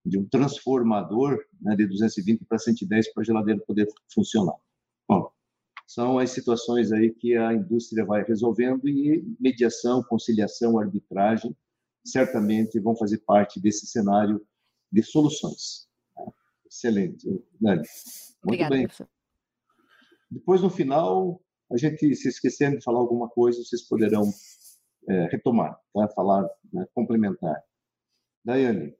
[0.07, 4.54] de um transformador né, de 220 para 110 para a geladeira poder funcionar.
[5.09, 5.28] Bom,
[5.88, 11.57] são as situações aí que a indústria vai resolvendo e mediação, conciliação, arbitragem
[12.10, 14.44] certamente vão fazer parte desse cenário
[14.90, 15.88] de soluções.
[16.70, 17.26] Excelente,
[17.60, 17.78] Dani.
[17.78, 17.88] Muito
[18.44, 18.86] Obrigada, bem.
[18.86, 19.08] Professor.
[20.30, 21.40] Depois, no final,
[21.72, 24.30] a gente, se esquecendo de falar alguma coisa, vocês poderão
[25.08, 26.08] é, retomar, tá?
[26.08, 27.62] falar, né, complementar.
[28.44, 28.94] Daiane.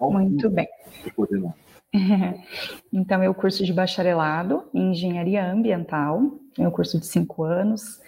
[0.00, 0.68] Muito bem.
[1.14, 1.56] Coordenar.
[2.92, 6.20] Então, eu curso de bacharelado em engenharia ambiental,
[6.58, 8.00] é um curso de cinco anos,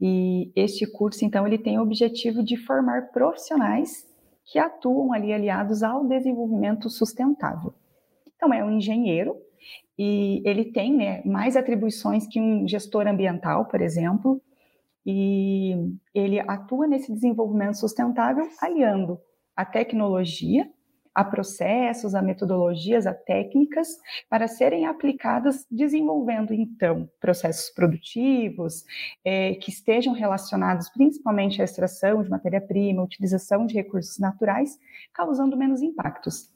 [0.00, 4.06] e este curso, então, ele tem o objetivo de formar profissionais
[4.44, 7.74] que atuam ali aliados ao desenvolvimento sustentável.
[8.34, 9.36] Então, é um engenheiro
[9.98, 14.42] e ele tem né, mais atribuições que um gestor ambiental, por exemplo,
[15.06, 15.74] e
[16.14, 19.20] ele atua nesse desenvolvimento sustentável aliando
[19.56, 20.68] a tecnologia
[21.14, 23.88] a processos, a metodologias, a técnicas
[24.28, 28.84] para serem aplicadas, desenvolvendo então processos produtivos
[29.24, 34.78] é, que estejam relacionados principalmente à extração de matéria-prima, utilização de recursos naturais,
[35.12, 36.50] causando menos impactos.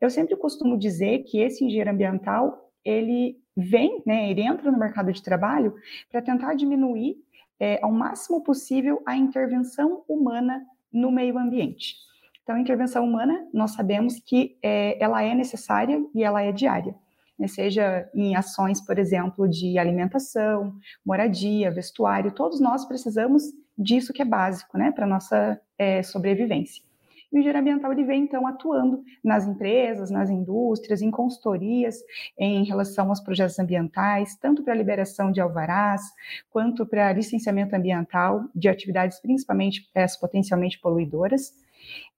[0.00, 5.12] Eu sempre costumo dizer que esse engenheiro ambiental ele vem, né, ele entra no mercado
[5.12, 5.74] de trabalho
[6.10, 7.16] para tentar diminuir
[7.58, 12.05] é, ao máximo possível a intervenção humana no meio ambiente.
[12.46, 16.94] Então, a intervenção humana, nós sabemos que é, ela é necessária e ela é diária.
[17.36, 20.72] né, seja em ações, por exemplo, de alimentação,
[21.04, 23.42] moradia, vestuário, todos nós precisamos
[23.76, 26.84] disso que é básico né, para a nossa é, sobrevivência.
[27.32, 31.96] E o engenheiro ambiental ele vem, então, atuando nas empresas, nas indústrias, em consultorias
[32.38, 36.00] em relação aos projetos ambientais, tanto para a liberação de alvarás,
[36.48, 41.65] quanto para licenciamento ambiental de atividades principalmente é, potencialmente poluidoras.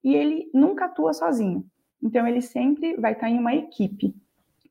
[0.03, 1.65] E ele nunca atua sozinho.
[2.03, 4.15] Então, ele sempre vai estar em uma equipe.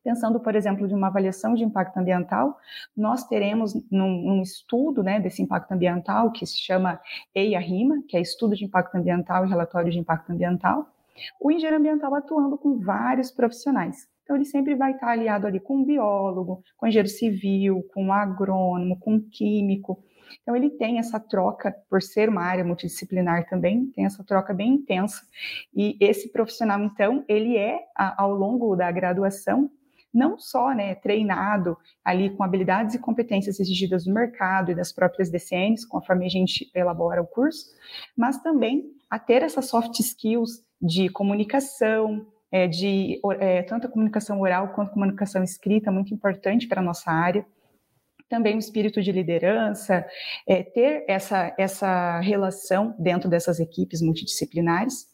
[0.02, 2.56] Pensando, por exemplo, de uma avaliação de impacto ambiental,
[2.96, 7.00] nós teremos num, estudo né, desse impacto ambiental que se chama
[7.34, 10.88] EIA-RIMA, que é Estudo de Impacto Ambiental e Relatório de Impacto Ambiental,
[11.40, 14.08] o engenheiro ambiental atuando com vários profissionais.
[14.22, 18.04] Então, ele sempre vai estar aliado ali com um biólogo, com um engenheiro civil, com
[18.04, 20.02] um agrônomo, com um químico.
[20.42, 24.74] Então, ele tem essa troca, por ser uma área multidisciplinar também, tem essa troca bem
[24.74, 25.22] intensa.
[25.74, 29.70] E esse profissional, então, ele é, ao longo da graduação,
[30.12, 35.30] não só né, treinado ali com habilidades e competências exigidas do mercado e das próprias
[35.30, 37.66] DCNs, conforme a gente elabora o curso,
[38.16, 44.40] mas também a ter essas soft skills de comunicação, é, de é, tanto a comunicação
[44.40, 47.44] oral quanto a comunicação escrita, muito importante para a nossa área.
[48.28, 50.06] Também o espírito de liderança,
[50.46, 55.08] é, ter essa, essa relação dentro dessas equipes multidisciplinares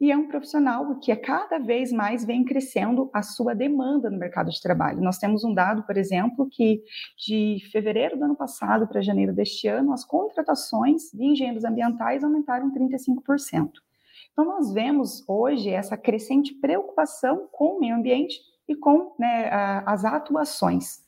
[0.00, 4.18] e é um profissional que a cada vez mais vem crescendo a sua demanda no
[4.18, 5.00] mercado de trabalho.
[5.00, 6.82] Nós temos um dado, por exemplo, que
[7.16, 12.72] de fevereiro do ano passado para janeiro deste ano, as contratações de engenheiros ambientais aumentaram
[12.72, 13.70] 35%.
[14.32, 19.48] Então, nós vemos hoje essa crescente preocupação com o meio ambiente e com né,
[19.86, 21.03] as atuações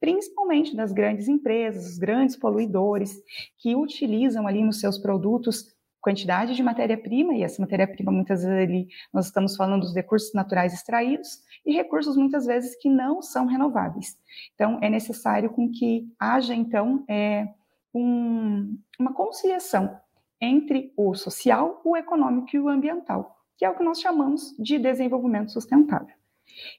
[0.00, 3.20] principalmente das grandes empresas, os grandes poluidores,
[3.58, 8.88] que utilizam ali nos seus produtos quantidade de matéria-prima, e essa matéria-prima muitas vezes ali,
[9.12, 14.16] nós estamos falando dos recursos naturais extraídos, e recursos muitas vezes que não são renováveis.
[14.54, 17.48] Então, é necessário com que haja, então, é,
[17.94, 19.94] um, uma conciliação
[20.40, 24.78] entre o social, o econômico e o ambiental, que é o que nós chamamos de
[24.78, 26.14] desenvolvimento sustentável.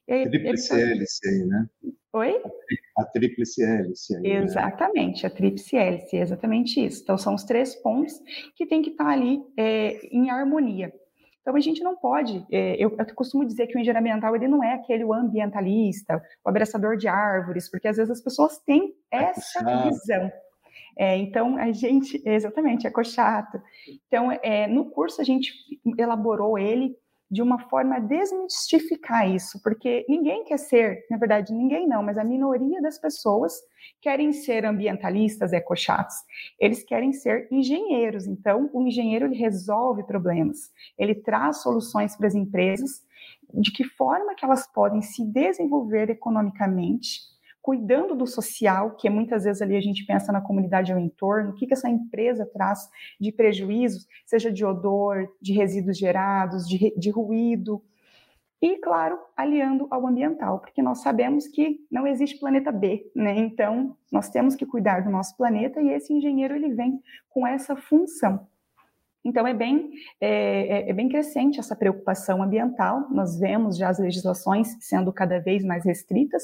[0.06, 1.70] Tríplice hélice aí, né?
[2.14, 2.42] Oi?
[2.98, 4.16] A tríplice hélice.
[4.18, 4.44] Aí, né?
[4.44, 5.30] exatamente, né?
[5.30, 7.02] a tríplice hélice, é exatamente isso.
[7.04, 8.14] Então, são os três pontos
[8.56, 10.94] que tem que estar ali é, em harmonia.
[11.42, 14.48] Então, a gente não pode, é, eu, eu, costumo dizer que o engenheiro ambiental, ele
[14.48, 19.60] não é aquele ambientalista, o abraçador de árvores, porque às vezes as pessoas têm essa
[19.84, 20.32] visão.
[20.98, 23.60] É, então, a gente, exatamente, é cochato.
[24.08, 25.52] Então, é, no curso, a gente
[25.98, 26.96] elaborou ele
[27.32, 32.18] de uma forma a desmistificar isso, porque ninguém quer ser, na verdade, ninguém não, mas
[32.18, 33.54] a minoria das pessoas
[34.02, 36.16] querem ser ambientalistas, ecochatos.
[36.60, 38.28] Eles querem ser engenheiros.
[38.28, 43.02] Então, o engenheiro ele resolve problemas, ele traz soluções para as empresas
[43.54, 47.31] de que forma que elas podem se desenvolver economicamente
[47.62, 51.54] cuidando do social, que muitas vezes ali a gente pensa na comunidade ao entorno, o
[51.54, 57.10] que, que essa empresa traz de prejuízos, seja de odor, de resíduos gerados, de, de
[57.10, 57.82] ruído,
[58.62, 63.36] e, claro, aliando ao ambiental, porque nós sabemos que não existe planeta B, né?
[63.40, 67.76] Então, nós temos que cuidar do nosso planeta e esse engenheiro ele vem com essa
[67.76, 68.48] função.
[69.24, 73.08] Então, é bem, é, é, é, bem crescente essa preocupação ambiental.
[73.12, 76.44] Nós vemos já as legislações sendo cada vez mais restritas,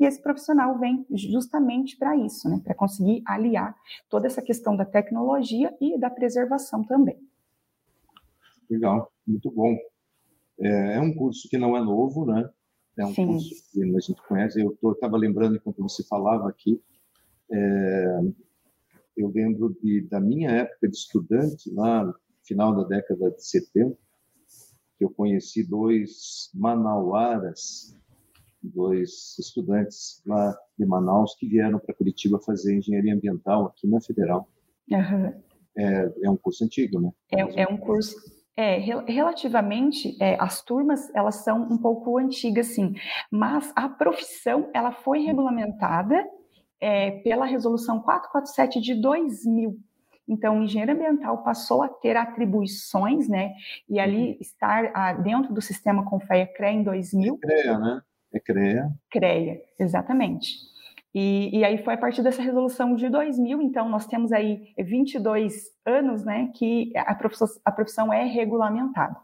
[0.00, 3.76] e esse profissional vem justamente para isso, né, para conseguir aliar
[4.08, 7.18] toda essa questão da tecnologia e da preservação também.
[8.70, 9.76] Legal, muito bom.
[10.58, 12.48] É, é um curso que não é novo, né?
[12.96, 13.26] É um Sim.
[13.26, 14.60] curso que a gente conhece.
[14.60, 16.80] Eu estava lembrando enquanto você falava aqui.
[17.50, 18.20] É,
[19.16, 23.96] eu lembro de, da minha época de estudante, lá no final da década de 70,
[24.98, 27.96] que eu conheci dois manauaras,
[28.62, 34.48] dois estudantes lá de Manaus que vieram para Curitiba fazer engenharia ambiental aqui na Federal.
[34.90, 35.42] Uhum.
[35.76, 37.10] É, é, um curso antigo, né?
[37.32, 38.16] É, é um curso
[38.56, 42.94] é, relativamente, é, as turmas, elas são um pouco antigas, sim,
[43.30, 46.24] mas a profissão, ela foi regulamentada
[46.84, 49.74] é, pela resolução 447 de 2000.
[50.28, 53.54] Então, o engenheiro ambiental passou a ter atribuições, né?
[53.88, 54.36] E ali uhum.
[54.38, 57.38] estar ah, dentro do sistema Confeia CREA em 2000.
[57.42, 58.02] É CREA, né?
[58.34, 58.90] É CREA.
[59.10, 60.58] CREA, exatamente.
[61.14, 65.54] E, e, aí foi a partir dessa resolução de 2000, então nós temos aí 22
[65.86, 69.16] anos, né, que a profissão, a profissão é regulamentada.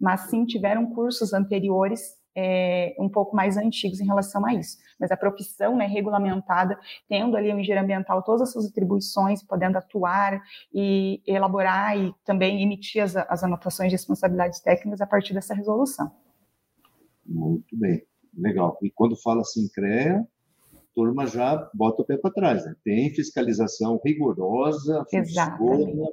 [0.00, 4.78] Mas sim tiveram cursos anteriores é, um pouco mais antigos em relação a isso.
[4.98, 9.78] Mas a profissão né, regulamentada, tendo ali o engenheiro ambiental todas as suas atribuições, podendo
[9.78, 10.42] atuar
[10.72, 16.10] e elaborar e também emitir as, as anotações de responsabilidades técnicas a partir dessa resolução.
[17.26, 18.04] Muito bem.
[18.36, 18.78] Legal.
[18.82, 20.26] E quando fala assim, CREA,
[20.74, 22.74] a turma já bota o pé para trás, né?
[22.84, 26.08] Tem fiscalização rigorosa, funciona,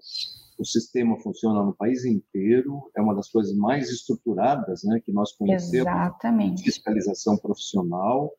[0.62, 5.32] o sistema funciona no país inteiro, é uma das coisas mais estruturadas, né, que nós
[5.32, 5.88] conhecemos.
[5.88, 6.62] Exatamente.
[6.62, 8.32] Fiscalização profissional,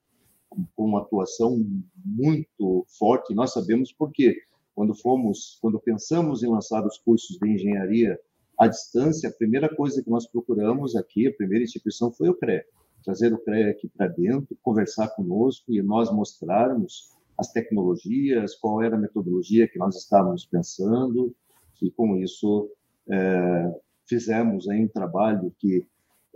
[0.76, 1.60] com uma atuação
[2.04, 3.34] muito forte.
[3.34, 4.36] Nós sabemos porque
[4.72, 8.16] quando fomos, quando pensamos em lançar os cursos de engenharia
[8.56, 12.64] à distância, a primeira coisa que nós procuramos aqui, a primeira instituição foi o CREA.
[13.02, 18.94] Trazer o CREA aqui para dentro, conversar conosco e nós mostrarmos as tecnologias, qual era
[18.94, 21.34] a metodologia que nós estávamos pensando,
[21.82, 22.70] e com isso
[23.10, 25.84] é, fizemos aí um trabalho que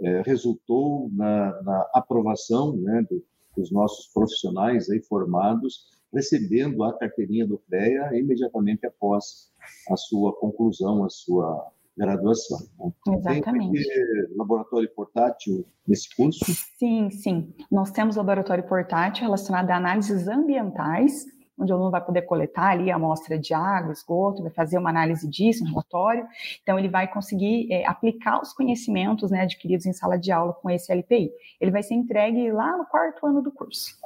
[0.01, 3.25] é, resultou na, na aprovação né, do,
[3.57, 9.51] dos nossos profissionais aí formados recebendo a carteirinha do CREA imediatamente após
[9.91, 12.59] a sua conclusão, a sua graduação.
[12.79, 12.93] Né?
[13.17, 13.83] Exatamente.
[13.83, 16.45] Tem laboratório portátil nesse curso?
[16.79, 17.55] Sim, sim.
[17.71, 21.27] Nós temos laboratório portátil relacionado a análises ambientais,
[21.59, 24.91] onde o aluno vai poder coletar ali a amostra de água, esgoto, vai fazer uma
[24.91, 26.27] análise disso, um relatório.
[26.63, 30.69] Então, ele vai conseguir é, aplicar os conhecimentos né, adquiridos em sala de aula com
[30.71, 31.31] esse LPI.
[31.61, 33.97] Ele vai ser entregue lá no quarto ano do curso.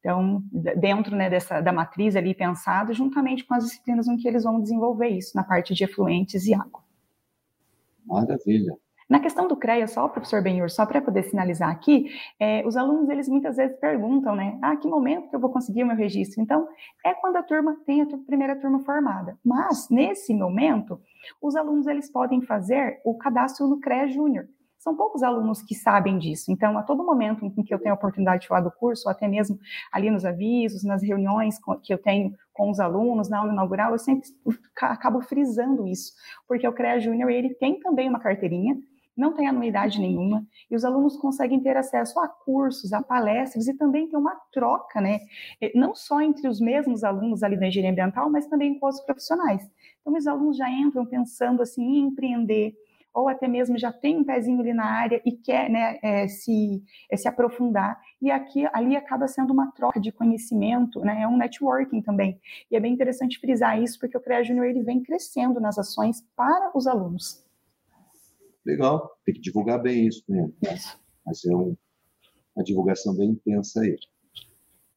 [0.00, 4.44] Então, dentro né, dessa, da matriz ali pensado, juntamente com as disciplinas em que eles
[4.44, 6.80] vão desenvolver isso, na parte de efluentes e água.
[8.06, 8.76] Maravilha.
[9.10, 13.08] Na questão do CREA, só, professor Benhur, só para poder sinalizar aqui, é, os alunos,
[13.08, 16.40] eles muitas vezes perguntam, né, ah, que momento que eu vou conseguir o meu registro?
[16.40, 16.68] Então,
[17.04, 19.36] é quando a turma tem a primeira turma formada.
[19.44, 21.00] Mas, nesse momento,
[21.42, 24.46] os alunos, eles podem fazer o cadastro no CREA Júnior.
[24.78, 26.52] São poucos alunos que sabem disso.
[26.52, 29.10] Então, a todo momento em que eu tenho a oportunidade de falar do curso, ou
[29.10, 29.58] até mesmo
[29.92, 33.98] ali nos avisos, nas reuniões que eu tenho com os alunos na aula inaugural, eu
[33.98, 34.28] sempre
[34.80, 36.12] acabo frisando isso,
[36.46, 38.78] porque o CREA Júnior, ele tem também uma carteirinha,
[39.20, 43.74] não tem anuidade nenhuma, e os alunos conseguem ter acesso a cursos, a palestras e
[43.74, 45.20] também ter uma troca, né?
[45.74, 49.70] Não só entre os mesmos alunos ali da engenharia ambiental, mas também com os profissionais.
[50.00, 52.74] Então, os alunos já entram pensando assim em empreender,
[53.12, 56.82] ou até mesmo já tem um pezinho ali na área e quer né, é, se,
[57.10, 58.00] é, se aprofundar.
[58.22, 62.40] E aqui, ali acaba sendo uma troca de conhecimento, né, é um networking também.
[62.70, 66.24] E é bem interessante frisar isso, porque o CREA Júnior ele vem crescendo nas ações
[66.34, 67.49] para os alunos.
[68.64, 70.50] Legal, tem que divulgar bem isso, né?
[71.32, 71.76] Ser um,
[72.54, 73.96] uma divulgação bem intensa aí.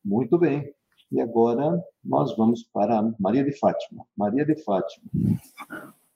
[0.03, 0.73] Muito bem.
[1.11, 4.05] E agora nós vamos para Maria de Fátima.
[4.17, 5.05] Maria de Fátima.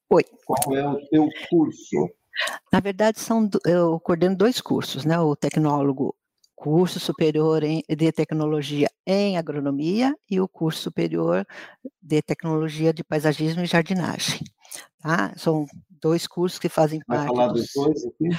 [0.09, 0.23] Oi.
[0.45, 2.09] Qual é o teu curso?
[2.71, 5.19] Na verdade, são eu coordeno dois cursos, né?
[5.19, 6.15] O tecnólogo
[6.55, 11.45] curso superior em, de tecnologia em agronomia e o curso superior
[12.01, 14.39] de tecnologia de paisagismo e jardinagem.
[14.99, 15.33] Tá?
[15.37, 15.67] São
[16.01, 17.27] dois cursos que fazem Vai parte.
[17.27, 18.29] falar dos dois aqui?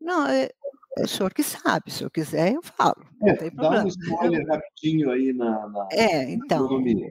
[0.00, 0.50] Não, é,
[0.98, 3.04] é o senhor que sabe, se eu quiser eu falo.
[3.22, 7.10] É, dá um spoiler rapidinho aí na, na, é, então, na agronomia.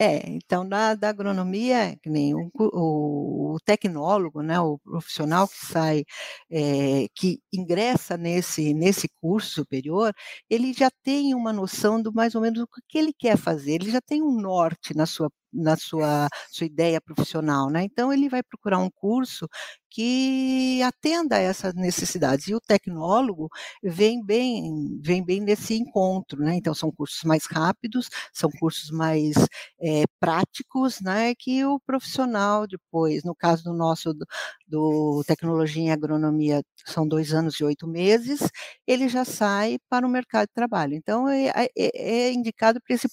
[0.00, 5.56] É, então, da, da agronomia, que nem o, o, o, tecnólogo, né, o profissional que
[5.56, 6.04] sai,
[6.48, 10.14] é, que ingressa nesse, nesse curso superior,
[10.48, 13.90] ele já tem uma noção do mais ou menos o que ele quer fazer, ele
[13.90, 17.84] já tem um norte na sua na sua, sua ideia profissional, né?
[17.84, 19.48] Então ele vai procurar um curso
[19.90, 22.46] que atenda a essas necessidades.
[22.48, 23.48] E o tecnólogo
[23.82, 26.54] vem bem, vem bem nesse encontro, né?
[26.56, 29.34] Então são cursos mais rápidos, são cursos mais
[29.80, 31.34] é, práticos, né?
[31.34, 34.26] Que o profissional depois, no caso do nosso do,
[34.66, 38.40] do tecnologia em agronomia, são dois anos e oito meses,
[38.86, 40.94] ele já sai para o mercado de trabalho.
[40.94, 43.08] Então é, é, é indicado para esse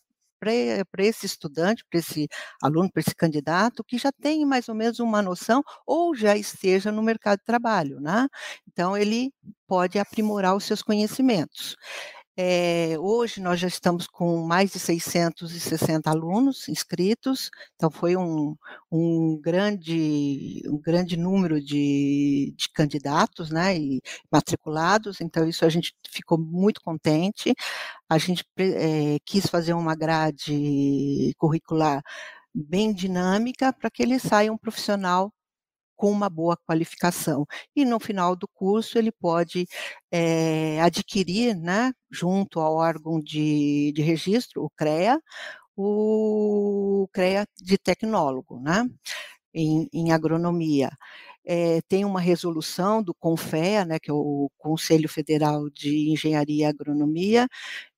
[0.92, 2.28] para esse estudante, para esse
[2.62, 6.92] aluno, para esse candidato, que já tem mais ou menos uma noção ou já esteja
[6.92, 8.28] no mercado de trabalho, né?
[8.68, 9.32] Então, ele
[9.68, 11.76] pode aprimorar os seus conhecimentos.
[12.38, 18.58] É, hoje nós já estamos com mais de 660 alunos inscritos, então foi um,
[18.92, 25.96] um, grande, um grande número de, de candidatos né, e matriculados, então isso a gente
[26.10, 27.54] ficou muito contente.
[28.10, 32.04] A gente é, quis fazer uma grade curricular
[32.54, 35.32] bem dinâmica para que ele saia um profissional
[35.96, 37.46] com uma boa qualificação.
[37.76, 39.68] E no final do curso ele pode
[40.12, 45.20] é, adquirir, né, junto ao órgão de, de registro, o CREA,
[45.78, 48.88] o CREA de tecnólogo, né,
[49.54, 50.92] em, em agronomia.
[51.48, 56.70] É, tem uma resolução do CONFEA, né, que é o Conselho Federal de Engenharia e
[56.70, 57.48] Agronomia,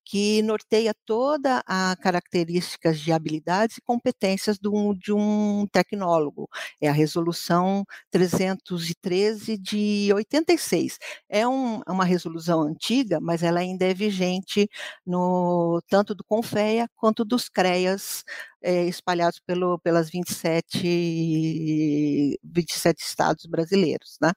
[0.10, 6.48] que norteia toda a características de habilidades e competências de um, tecnólogo.
[6.80, 10.98] É a resolução 313 de 86.
[11.28, 14.70] É um, uma resolução antiga, mas ela ainda é vigente
[15.06, 18.24] no tanto do Confeia quanto dos CREAS
[18.62, 24.32] é, espalhados pelo, pelas 27, 27 estados brasileiros, né?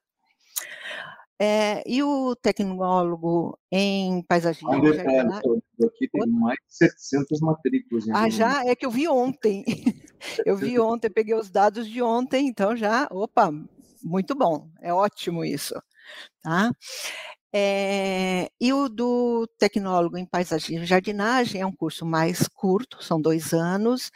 [1.43, 4.73] É, e o tecnólogo em paisagismo?
[4.73, 8.05] Um detalhe, aqui tem mais de 700 matrículas.
[8.11, 8.63] Ah, já?
[8.67, 9.65] É que eu vi ontem.
[10.45, 13.51] eu vi ontem, peguei os dados de ontem, então já, opa,
[14.03, 15.75] muito bom, é ótimo isso.
[16.43, 16.71] Tá?
[17.55, 23.19] É, e o do tecnólogo em paisagismo e jardinagem é um curso mais curto, são
[23.19, 24.11] dois anos.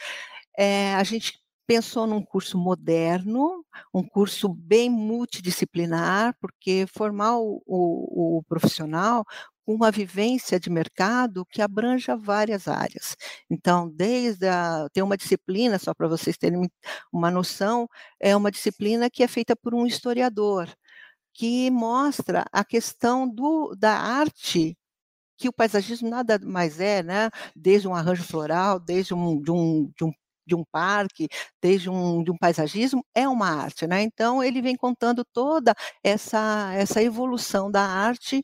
[0.59, 8.39] É, a gente pensou num curso moderno, um curso bem multidisciplinar, porque formar o, o,
[8.39, 9.25] o profissional
[9.65, 13.17] com uma vivência de mercado que abranja várias áreas.
[13.51, 16.69] Então, desde a, tem uma disciplina, só para vocês terem
[17.13, 17.89] uma noção,
[18.21, 20.69] é uma disciplina que é feita por um historiador,
[21.33, 24.77] que mostra a questão do, da arte
[25.37, 27.31] que o paisagismo nada mais é, né?
[27.57, 30.13] Desde um arranjo floral, desde um, de, um, de um
[30.47, 31.29] de um parque,
[31.63, 34.03] desde um, de um paisagismo, é uma arte, né?
[34.03, 38.43] Então ele vem contando toda essa, essa evolução da arte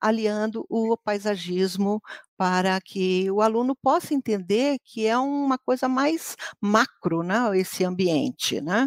[0.00, 2.00] aliando o paisagismo
[2.36, 8.60] para que o aluno possa entender que é uma coisa mais macro, né, esse ambiente,
[8.60, 8.86] né?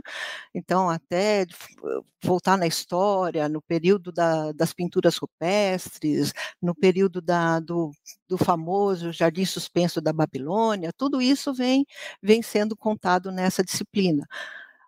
[0.53, 1.45] Então, até
[2.23, 7.91] voltar na história, no período da, das pinturas rupestres, no período da, do,
[8.27, 11.85] do famoso Jardim Suspenso da Babilônia, tudo isso vem,
[12.21, 14.27] vem sendo contado nessa disciplina.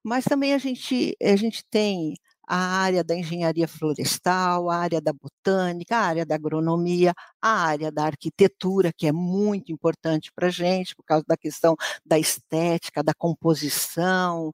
[0.04, 2.16] Mas também a gente, a gente tem
[2.50, 7.92] a área da engenharia florestal, a área da botânica, a área da agronomia, a área
[7.92, 13.04] da arquitetura, que é muito importante para a gente, por causa da questão da estética,
[13.04, 14.52] da composição.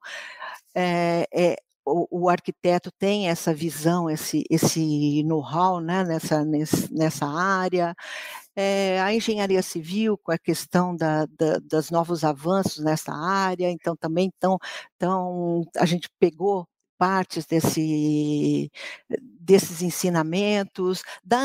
[0.76, 6.44] É, é, o, o, arquiteto tem essa visão, esse, esse know-how né, nessa,
[6.92, 7.96] nessa área.
[8.56, 13.96] É, a engenharia civil, com a questão da, da, dos novos avanços nessa área, então
[13.96, 14.58] também tão,
[14.98, 16.68] tão, a gente pegou
[16.98, 18.72] partes desse,
[19.40, 21.40] desses ensinamentos, da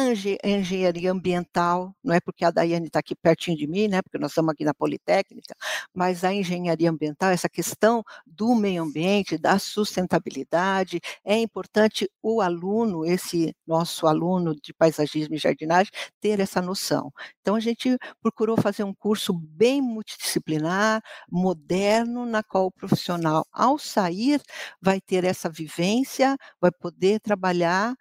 [0.44, 4.30] engenharia ambiental, não é porque a Daiane está aqui pertinho de mim, né, porque nós
[4.30, 5.54] estamos aqui na Politécnica,
[5.94, 13.04] mas a engenharia ambiental, essa questão do meio ambiente, da sustentabilidade, é importante o aluno,
[13.04, 17.12] esse nosso aluno de paisagismo e jardinagem, ter essa noção.
[17.40, 23.78] Então, a gente procurou fazer um curso bem multidisciplinar, moderno, na qual o profissional, ao
[23.78, 24.40] sair,
[24.80, 27.96] vai ter essa essa vivência, vai poder trabalhar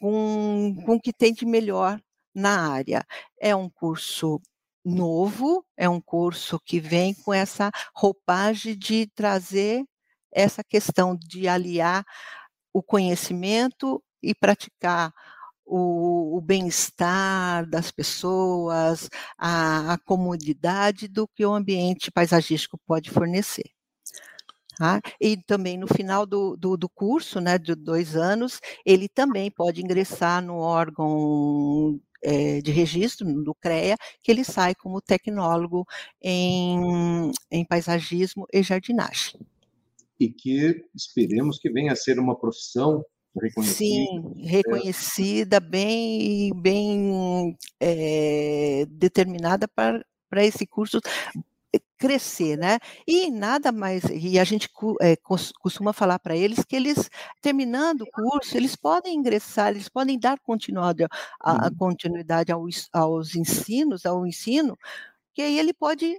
[0.00, 2.00] com, com o que tem de melhor
[2.34, 3.04] na área.
[3.40, 4.40] É um curso
[4.84, 9.84] novo, é um curso que vem com essa roupagem de trazer
[10.32, 12.04] essa questão de aliar
[12.72, 15.12] o conhecimento e praticar
[15.64, 23.75] o, o bem-estar das pessoas, a, a comodidade do que o ambiente paisagístico pode fornecer.
[24.76, 25.00] Tá?
[25.18, 29.82] E também no final do, do, do, curso, né, de dois anos, ele também pode
[29.82, 35.86] ingressar no órgão é, de registro, do CREA, que ele sai como tecnólogo
[36.22, 39.40] em, em paisagismo e jardinagem.
[40.20, 43.02] E que esperemos que venha a ser uma profissão
[43.40, 43.76] reconhecida.
[43.76, 51.00] Sim, reconhecida, bem, bem é, determinada para, para esse curso
[51.98, 52.78] crescer, né?
[53.06, 54.68] E nada mais, e a gente
[55.00, 60.18] é, costuma falar para eles que eles, terminando o curso, eles podem ingressar, eles podem
[60.18, 61.04] dar continuidade,
[61.40, 61.76] a, a uhum.
[61.76, 64.78] continuidade aos, aos ensinos, ao ensino,
[65.34, 66.16] que aí ele pode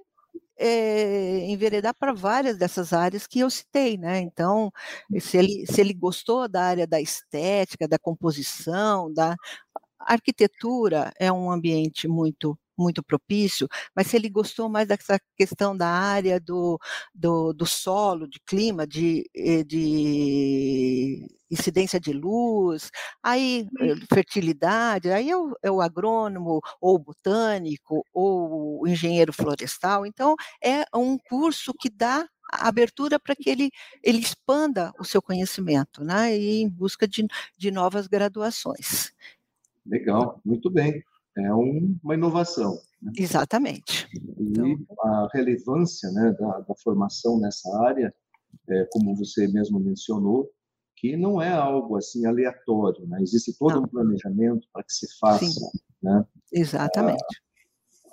[0.58, 4.20] é, enveredar para várias dessas áreas que eu citei, né?
[4.20, 4.72] Então,
[5.20, 9.36] se ele, se ele gostou da área da estética, da composição, da
[10.00, 15.88] arquitetura, é um ambiente muito muito propício, mas se ele gostou mais dessa questão da
[15.88, 16.80] área do,
[17.14, 22.92] do, do solo, de clima, de, eh, de incidência de luz,
[23.24, 29.34] aí eh, fertilidade, aí é o, é o agrônomo, ou o botânico, ou o engenheiro
[29.34, 30.06] florestal.
[30.06, 33.70] Então, é um curso que dá abertura para que ele,
[34.02, 37.26] ele expanda o seu conhecimento, né, e em busca de,
[37.58, 39.12] de novas graduações.
[39.86, 41.04] Legal, muito bem
[41.38, 42.80] é um, uma inovação.
[43.02, 43.12] Né?
[43.18, 44.08] Exatamente.
[44.14, 44.76] E então...
[45.04, 48.14] a relevância né, da, da, formação nessa área,
[48.70, 50.50] é, como você mesmo mencionou,
[50.96, 53.22] que não é algo assim aleatório, né?
[53.22, 53.84] existe todo não.
[53.84, 55.46] um planejamento para que se faça.
[55.46, 55.80] Sim.
[56.02, 56.26] Né?
[56.52, 57.24] Exatamente.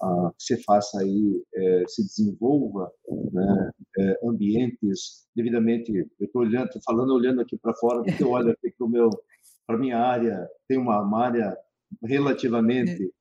[0.03, 2.93] a, se faça aí, é, se desenvolva
[3.33, 5.93] né, é, ambientes devidamente.
[5.93, 8.91] Eu estou olhando, tô falando, olhando aqui para fora, porque eu olho aqui para o
[8.91, 9.09] meu,
[9.67, 11.57] para minha área, tem uma, uma área
[12.03, 13.13] relativamente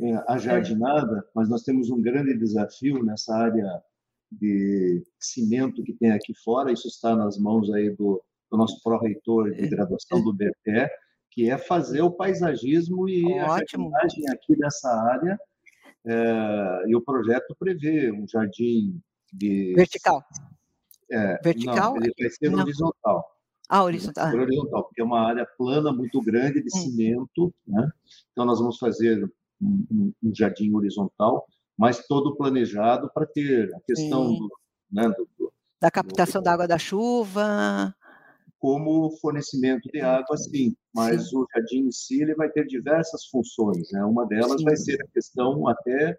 [0.00, 3.82] é, ajardinada, mas nós temos um grande desafio nessa área
[4.30, 6.72] de cimento que tem aqui fora.
[6.72, 10.88] Isso está nas mãos aí do, do nosso pró-reitor de graduação do BPE,
[11.30, 13.94] que é fazer o paisagismo e Ótimo.
[13.94, 15.38] a jardinagem aqui dessa área.
[16.06, 19.00] É, e o projeto prevê um jardim
[19.32, 20.24] de vertical.
[21.10, 21.94] É, vertical?
[21.94, 22.60] Não, ele vai ser não.
[22.60, 23.39] horizontal.
[23.72, 24.34] Ah, horizontal.
[24.34, 26.80] Horizontal, porque é uma área plana muito grande de hum.
[26.80, 27.88] cimento, né?
[28.32, 29.24] Então nós vamos fazer
[29.62, 31.46] um, um, jardim horizontal,
[31.78, 34.48] mas todo planejado para ter a questão do,
[34.90, 37.94] né, do, do, da captação do, da água da chuva.
[38.58, 41.36] Como fornecimento de água, sim, mas sim.
[41.36, 43.88] o jardim em si ele vai ter diversas funções.
[43.92, 44.04] Né?
[44.04, 44.64] Uma delas sim.
[44.64, 46.18] vai ser a questão até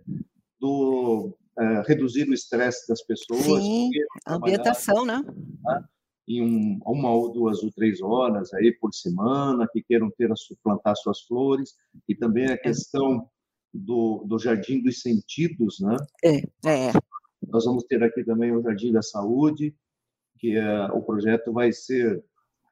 [0.58, 3.43] do é, reduzir o estresse das pessoas.
[3.43, 3.89] Sim,
[4.26, 5.22] a ambientação, né?
[5.66, 5.84] né?
[6.32, 10.36] Em um, uma ou duas ou três horas aí por semana, que queiram ter a
[10.63, 11.75] plantar suas flores,
[12.07, 13.27] e também a questão
[13.73, 15.95] do, do Jardim dos Sentidos, né?
[16.23, 16.38] É,
[16.69, 16.91] é.
[17.47, 19.75] Nós vamos ter aqui também o Jardim da Saúde,
[20.39, 22.23] que é, o projeto vai ser,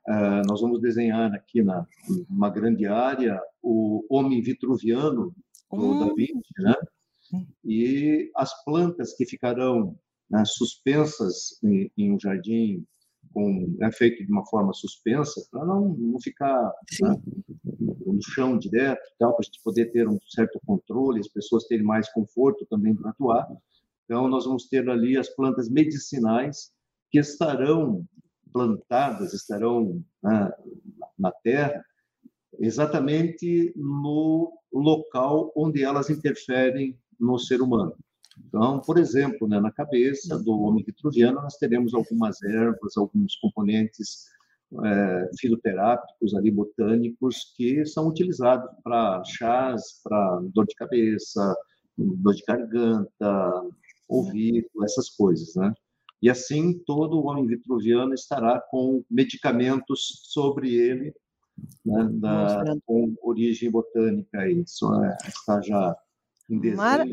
[0.08, 1.86] uh, nós vamos desenhar aqui na
[2.30, 5.34] uma grande área o homem vitruviano
[5.72, 6.08] do hum.
[6.08, 6.76] Da Vinci, né?
[7.64, 9.98] E as plantas que ficarão
[10.30, 12.86] né, suspensas em, em um jardim
[13.34, 16.72] com, é feito de uma forma suspensa, para não, não ficar
[17.02, 17.16] né,
[18.06, 22.12] no chão direto, para a gente poder ter um certo controle, as pessoas terem mais
[22.12, 23.48] conforto também para atuar.
[24.06, 26.72] Então, nós vamos ter ali as plantas medicinais
[27.12, 28.06] que estarão
[28.52, 30.52] plantadas, estarão né,
[31.18, 31.84] na terra,
[32.60, 37.96] exatamente no local onde elas interferem no ser humano.
[38.48, 44.28] Então, por exemplo, né, na cabeça do homem vitruviano, nós teremos algumas ervas, alguns componentes
[44.84, 51.56] é, fitoterápicos ali, botânicos, que são utilizados para chás, para dor de cabeça,
[51.98, 53.64] dor de garganta,
[54.08, 55.74] ouvido, essas coisas, né?
[56.22, 61.14] E assim, todo o homem vitruviano estará com medicamentos sobre ele,
[61.86, 64.50] né, da, com origem botânica.
[64.50, 65.96] Isso é, está já
[66.50, 66.78] em desenho.
[66.78, 67.06] Mara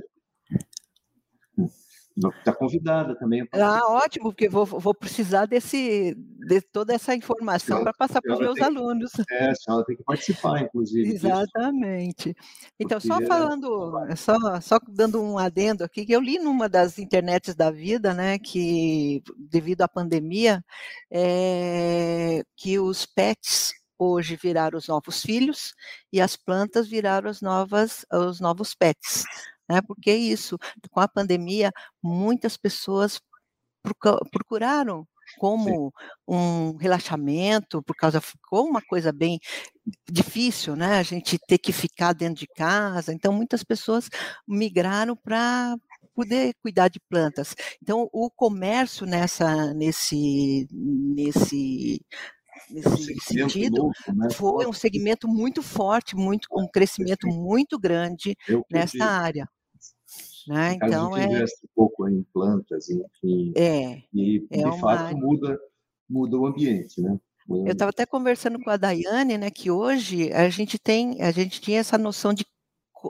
[2.16, 3.46] Está convidada também.
[3.52, 8.40] Ah, ótimo, porque vou, vou precisar desse, de toda essa informação para passar para os
[8.40, 9.12] meus alunos.
[9.12, 11.12] Que, é, a senhora tem que participar, inclusive.
[11.12, 12.32] Exatamente.
[12.32, 12.72] Disso.
[12.80, 14.16] Então, porque só é falando, é...
[14.16, 18.38] só, só dando um adendo aqui, que eu li numa das internets da vida, né,
[18.38, 20.64] que devido à pandemia,
[21.10, 25.74] é, que os pets hoje viraram os novos filhos
[26.10, 29.24] e as plantas viraram as novas, os novos pets
[29.68, 29.80] né?
[29.86, 30.58] Porque é isso,
[30.90, 33.20] com a pandemia, muitas pessoas
[34.32, 35.06] procuraram
[35.38, 35.92] como
[36.26, 39.38] um relaxamento, por causa ficou uma coisa bem
[40.10, 40.98] difícil, né?
[40.98, 43.12] A gente ter que ficar dentro de casa.
[43.12, 44.08] Então muitas pessoas
[44.46, 45.76] migraram para
[46.14, 47.54] poder cuidar de plantas.
[47.82, 52.00] Então o comércio nessa nesse nesse
[52.70, 54.28] nesse um sentido né?
[54.34, 58.36] foi um segmento muito forte, muito um crescimento muito grande
[58.70, 59.48] nessa área.
[60.46, 60.74] Né?
[60.74, 63.52] Então a gente é investe um pouco em plantas, enfim.
[63.56, 64.02] É.
[64.14, 65.58] E é de fato muda
[66.08, 67.18] muda o ambiente, né?
[67.48, 71.60] Eu estava até conversando com a Daiane, né, que hoje a gente tem, a gente
[71.60, 72.44] tinha essa noção de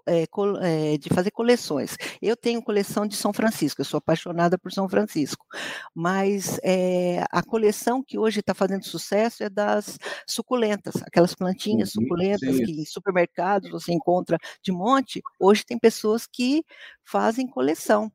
[0.06, 1.96] é, de fazer coleções.
[2.20, 5.46] Eu tenho coleção de São Francisco, eu sou apaixonada por São Francisco,
[5.94, 12.02] mas é, a coleção que hoje está fazendo sucesso é das suculentas, aquelas plantinhas uhum,
[12.02, 12.64] suculentas sim.
[12.64, 15.22] que em supermercados você encontra de monte.
[15.38, 16.64] Hoje tem pessoas que
[17.04, 18.10] fazem coleção.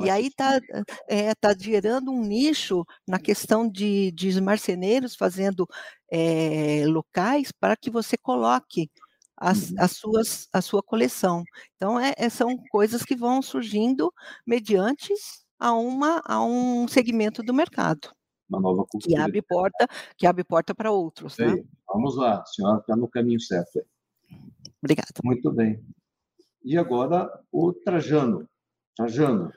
[0.00, 0.60] E aí está
[1.08, 5.66] é, tá gerando um nicho na questão de, de marceneiros fazendo
[6.10, 8.88] é, locais para que você coloque
[9.40, 9.76] as, uhum.
[9.78, 11.44] as suas, a sua coleção.
[11.76, 14.12] Então, é, é, são coisas que vão surgindo
[14.46, 15.12] mediante
[15.58, 18.10] a, uma, a um segmento do mercado.
[18.48, 19.14] Uma nova cultura.
[19.14, 19.86] Que abre porta,
[20.16, 21.36] que abre porta para outros.
[21.38, 21.62] Né?
[21.86, 23.80] Vamos lá, a senhora está no caminho certo.
[24.82, 25.08] Obrigada.
[25.22, 25.82] Muito bem.
[26.64, 28.48] E agora o Trajano.
[28.96, 29.52] Trajano,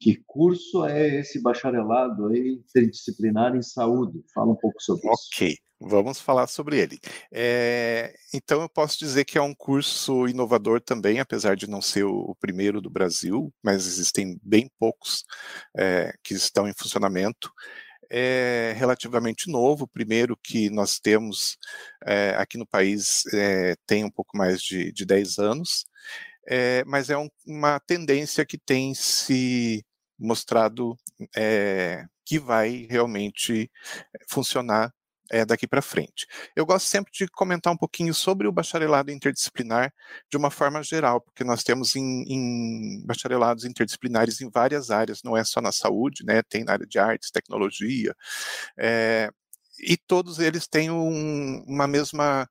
[0.00, 4.22] que curso é esse bacharelado aí interdisciplinar em saúde?
[4.34, 5.28] Fala um pouco sobre isso.
[5.34, 5.56] Ok.
[5.80, 6.98] Vamos falar sobre ele.
[7.32, 12.02] É, então, eu posso dizer que é um curso inovador também, apesar de não ser
[12.04, 15.24] o, primeiro do Brasil, mas existem bem poucos
[15.76, 17.52] é, que estão em funcionamento.
[18.10, 21.56] É relativamente novo, o primeiro que nós temos
[22.04, 23.22] é, aqui no país
[23.86, 25.86] tem um pouco mais de, de 10 anos.
[26.86, 29.84] mas é um, uma tendência que tem se
[30.18, 30.96] mostrado
[32.24, 33.70] que vai realmente
[34.28, 34.92] funcionar
[35.30, 36.26] é, daqui para frente.
[36.56, 39.92] Eu gosto sempre de comentar um pouquinho sobre o bacharelado interdisciplinar
[40.30, 45.36] de uma forma geral, porque nós temos em, em bacharelados interdisciplinares em várias áreas, não
[45.36, 46.42] é só na saúde, né?
[46.42, 48.14] Tem na área de artes, tecnologia,
[48.78, 49.30] é,
[49.78, 52.48] e todos eles têm um, uma mesma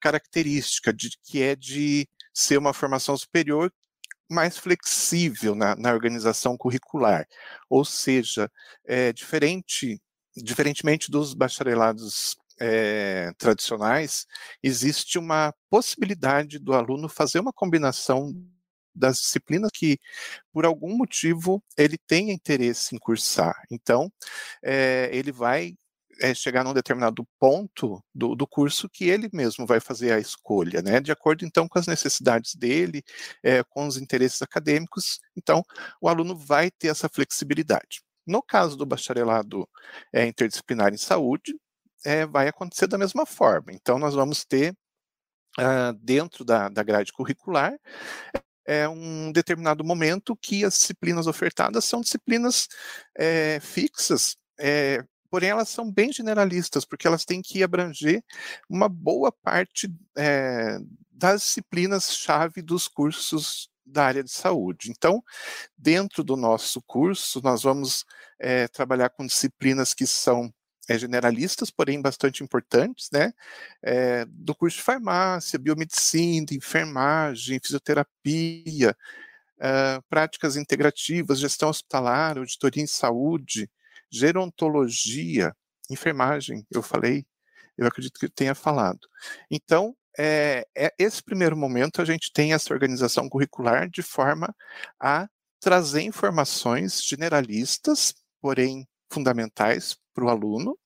[0.00, 3.72] característica, de, que é de ser uma formação superior
[4.30, 7.26] mais flexível na, na organização curricular,
[7.68, 8.50] ou seja,
[8.86, 10.00] é diferente
[10.42, 14.26] diferentemente dos bacharelados é, tradicionais,
[14.62, 18.34] existe uma possibilidade do aluno fazer uma combinação
[18.94, 19.98] das disciplinas que,
[20.52, 23.54] por algum motivo, ele tem interesse em cursar.
[23.70, 24.12] Então,
[24.62, 25.74] é, ele vai
[26.20, 30.82] é, chegar num determinado ponto do, do, curso que ele mesmo vai fazer a escolha,
[30.82, 31.00] né?
[31.00, 33.02] De acordo, então, com as necessidades dele,
[33.42, 35.18] é, com os interesses acadêmicos.
[35.36, 35.62] Então,
[36.00, 38.02] o aluno vai ter essa flexibilidade.
[38.30, 39.68] No caso do bacharelado
[40.12, 41.58] é, interdisciplinar em saúde,
[42.04, 43.72] é, vai acontecer da mesma forma.
[43.72, 44.72] Então, nós vamos ter,
[45.58, 47.76] uh, dentro da, da grade curricular,
[48.64, 52.68] é um determinado momento que as disciplinas ofertadas são disciplinas
[53.18, 58.22] é, fixas, é, porém elas são bem generalistas, porque elas têm que abranger
[58.68, 60.78] uma boa parte é,
[61.10, 64.90] das disciplinas-chave dos cursos da área de saúde.
[64.90, 65.22] Então,
[65.76, 68.04] dentro do nosso curso, nós vamos
[68.40, 70.52] é, trabalhar com disciplinas que são
[70.88, 73.32] é, generalistas, porém bastante importantes, né?
[73.82, 78.96] É, do curso de farmácia, biomedicina, enfermagem, fisioterapia,
[80.08, 83.70] práticas integrativas, gestão hospitalar, auditoria em saúde,
[84.10, 85.54] gerontologia,
[85.90, 87.26] enfermagem, eu falei,
[87.76, 89.00] eu acredito que tenha falado.
[89.50, 94.54] Então, é, é, esse primeiro momento a gente tem essa organização curricular de forma
[95.00, 95.28] a
[95.60, 100.78] trazer informações generalistas, porém fundamentais para o aluno,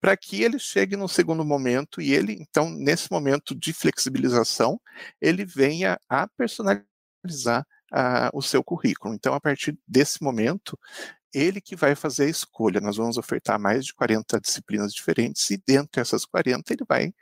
[0.00, 4.80] para que ele chegue no segundo momento e ele, então, nesse momento de flexibilização,
[5.20, 9.14] ele venha a personalizar uh, o seu currículo.
[9.14, 10.78] Então, a partir desse momento,
[11.32, 12.80] ele que vai fazer a escolha.
[12.80, 17.12] Nós vamos ofertar mais de 40 disciplinas diferentes e dentro dessas 40 ele vai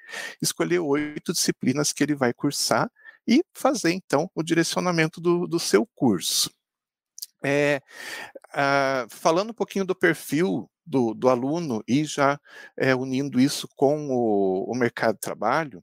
[0.40, 2.90] escolher oito disciplinas que ele vai cursar
[3.26, 6.50] e fazer então o direcionamento do, do seu curso.
[7.48, 7.80] É,
[8.48, 12.40] uh, falando um pouquinho do perfil do, do aluno e já
[12.76, 15.80] é, unindo isso com o, o mercado de trabalho,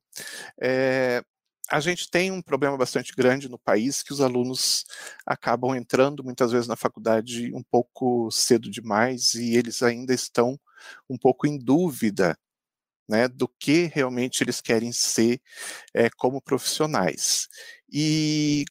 [0.61, 1.23] é,
[1.69, 4.83] a gente tem um problema bastante grande no país que os alunos
[5.25, 10.59] acabam entrando muitas vezes na faculdade um pouco cedo demais e eles ainda estão
[11.09, 12.37] um pouco em dúvida
[13.07, 15.39] né, do que realmente eles querem ser
[15.93, 17.47] é, como profissionais.
[17.89, 18.65] E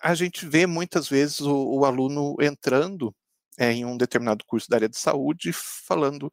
[0.00, 3.14] a gente vê muitas vezes o, o aluno entrando
[3.58, 6.30] é, em um determinado curso da área de saúde, falando: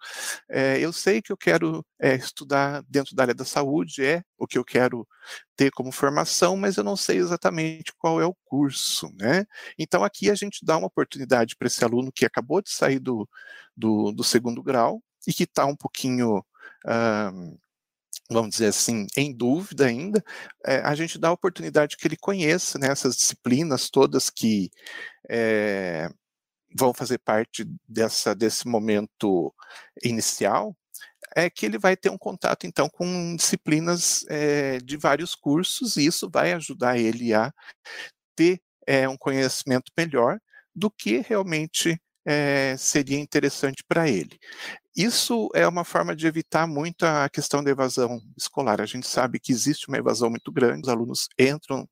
[0.50, 4.48] é, eu sei que eu quero é, estudar dentro da área da saúde, é o
[4.48, 5.08] que eu quero
[5.56, 9.46] ter como formação, mas eu não sei exatamente qual é o curso, né?
[9.78, 13.28] Então aqui a gente dá uma oportunidade para esse aluno que acabou de sair do,
[13.76, 16.44] do, do segundo grau e que está um pouquinho
[18.30, 20.24] vamos dizer assim, em dúvida ainda,
[20.66, 24.70] é, a gente dá a oportunidade que ele conheça né, essas disciplinas todas que
[25.30, 26.10] é,
[26.76, 29.54] vão fazer parte dessa, desse momento
[30.04, 30.76] inicial,
[31.36, 36.06] é que ele vai ter um contato, então, com disciplinas é, de vários cursos, e
[36.06, 37.52] isso vai ajudar ele a
[38.36, 38.62] ter
[39.08, 40.40] um conhecimento melhor
[40.74, 44.40] do que realmente é, seria interessante para ele.
[44.96, 48.82] Isso é uma forma de evitar muito a questão da evasão escolar.
[48.82, 51.88] A gente sabe que existe uma evasão muito grande, os alunos entram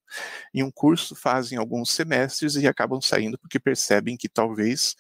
[0.54, 4.96] em um curso, fazem alguns semestres e acabam saindo porque percebem que talvez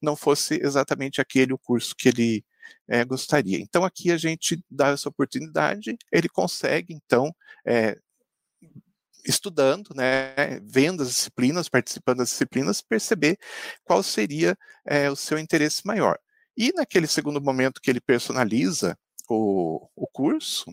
[0.00, 2.44] não fosse exatamente aquele o curso que ele
[2.88, 3.58] é, gostaria.
[3.58, 7.34] Então, aqui a gente dá essa oportunidade, ele consegue, então,
[7.66, 7.96] é,
[9.24, 13.38] estudando, né, vendo as disciplinas, participando das disciplinas, perceber
[13.84, 14.56] qual seria
[14.86, 16.18] é, o seu interesse maior.
[16.56, 18.96] E naquele segundo momento que ele personaliza
[19.28, 20.66] o, o curso,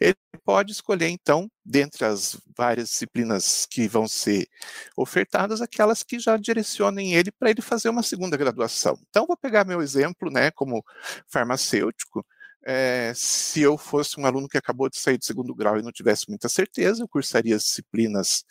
[0.00, 4.48] ele pode escolher, então, dentre as várias disciplinas que vão ser
[4.96, 8.98] ofertadas, aquelas que já direcionem ele para ele fazer uma segunda graduação.
[9.08, 10.84] Então, vou pegar meu exemplo, né, como
[11.26, 12.24] farmacêutico,
[12.70, 15.90] é, se eu fosse um aluno que acabou de sair do segundo grau e não
[15.90, 18.44] tivesse muita certeza, eu cursaria as disciplinas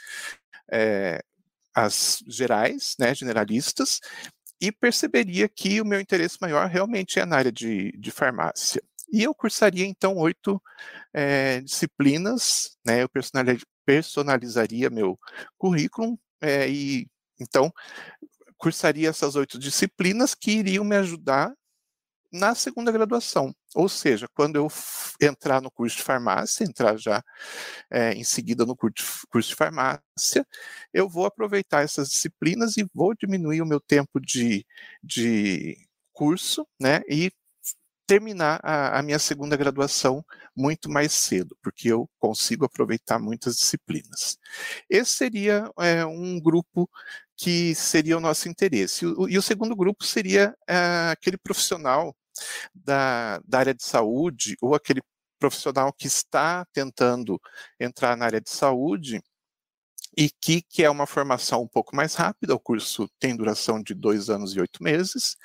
[0.71, 1.21] é,
[1.75, 3.99] as gerais, né, generalistas,
[4.59, 8.81] e perceberia que o meu interesse maior realmente é na área de, de farmácia.
[9.13, 10.59] e eu cursaria então oito
[11.13, 13.03] é, disciplinas, né?
[13.03, 13.09] Eu
[13.85, 15.19] personalizaria meu
[15.57, 17.07] currículo é, e
[17.39, 17.71] então
[18.57, 21.53] cursaria essas oito disciplinas que iriam me ajudar
[22.31, 23.53] na segunda graduação.
[23.77, 24.67] Ou seja, quando eu
[25.21, 27.23] entrar no curso de farmácia, entrar já
[27.91, 30.47] é, em seguida no curso de farmácia,
[30.91, 34.65] eu vou aproveitar essas disciplinas e vou diminuir o meu tempo de,
[35.03, 35.77] de
[36.11, 37.01] curso, né?
[37.07, 37.31] E
[38.07, 40.25] terminar a, a, minha segunda graduação
[40.55, 44.39] muito mais cedo, porque eu consigo aproveitar muitas disciplinas.
[44.89, 46.89] Esse seria é, um grupo
[47.35, 49.05] que seria o nosso interesse.
[49.05, 52.15] O, e o segundo grupo seria é, aquele profissional
[52.73, 55.01] da, da área de saúde ou aquele
[55.39, 57.39] profissional que está tentando
[57.79, 59.21] entrar na área de saúde
[60.17, 63.93] e que quer é uma formação um pouco mais rápida, o curso tem duração de
[63.93, 65.37] dois anos e oito meses,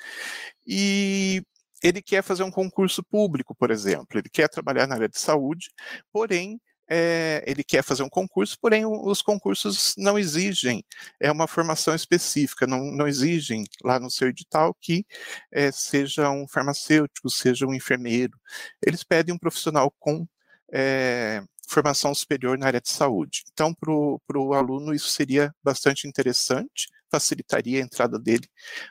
[0.65, 1.43] e
[1.83, 5.69] ele quer fazer um concurso público, por exemplo, ele quer trabalhar na área de saúde,
[6.11, 6.59] porém
[6.89, 10.83] é, ele quer fazer um concurso, porém os concursos não exigem
[11.19, 15.05] é uma formação específica, não, não exigem lá no seu edital que
[15.51, 18.37] é, seja um farmacêutico, seja um enfermeiro.
[18.85, 20.27] Eles pedem um profissional com
[20.73, 23.43] é, formação superior na área de saúde.
[23.51, 28.47] Então, para o aluno, isso seria bastante interessante, facilitaria a entrada dele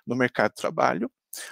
[0.07, 1.11] no mercado de trabalho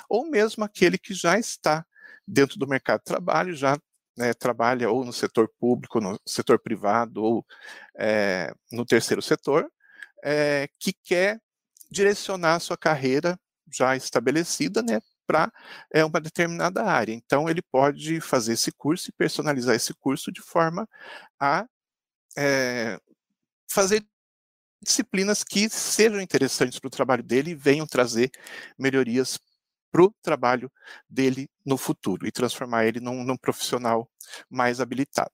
[0.09, 1.85] ou mesmo aquele que já está
[2.27, 3.79] dentro do mercado de trabalho, já
[4.17, 7.47] né, trabalha ou no setor público, no setor privado ou
[7.99, 9.71] é, no terceiro setor,
[10.25, 11.41] é, que quer
[11.91, 13.39] direcionar a sua carreira
[13.73, 15.53] já estabelecida né, para
[15.93, 17.13] é, uma determinada área.
[17.13, 20.89] Então, ele pode fazer esse curso e personalizar esse curso de forma
[21.39, 21.67] a
[22.37, 22.99] é,
[23.71, 24.05] fazer
[24.83, 28.31] disciplinas que sejam interessantes para o trabalho dele e venham trazer
[28.79, 29.39] melhorias
[29.91, 30.71] para o trabalho
[31.09, 34.09] dele no futuro e transformar ele num, num, profissional
[34.49, 35.33] mais habilitado.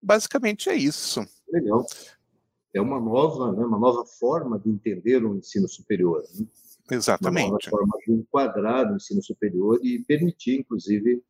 [0.00, 1.26] Basicamente é isso.
[1.48, 1.84] Legal.
[2.72, 6.24] É uma nova, né, uma nova forma de entender o ensino superior.
[6.34, 6.46] Né?
[6.90, 7.48] Exatamente.
[7.48, 11.22] Uma nova forma de enquadrar o ensino superior e permitir, inclusive,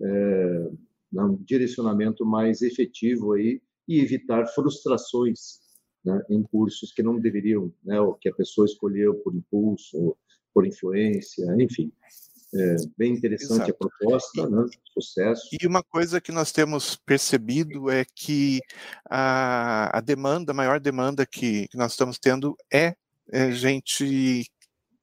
[0.00, 0.70] é,
[1.14, 5.60] um direcionamento mais efetivo aí e evitar frustrações
[6.04, 10.16] né, em cursos que não deveriam, né, ou que a pessoa escolheu por impulso,
[10.52, 11.92] por influência, enfim.
[12.54, 13.70] É bem interessante Exato.
[13.70, 14.66] a proposta, né?
[14.92, 15.48] sucesso.
[15.58, 18.60] E uma coisa que nós temos percebido é que
[19.08, 22.94] a, a demanda, a maior demanda que, que nós estamos tendo é,
[23.30, 24.46] é gente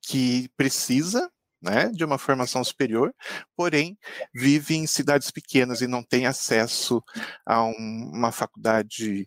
[0.01, 1.27] que precisa
[1.61, 3.13] né, de uma formação superior,
[3.55, 3.97] porém
[4.33, 7.03] vive em cidades pequenas e não tem acesso
[7.45, 9.25] a um, uma faculdade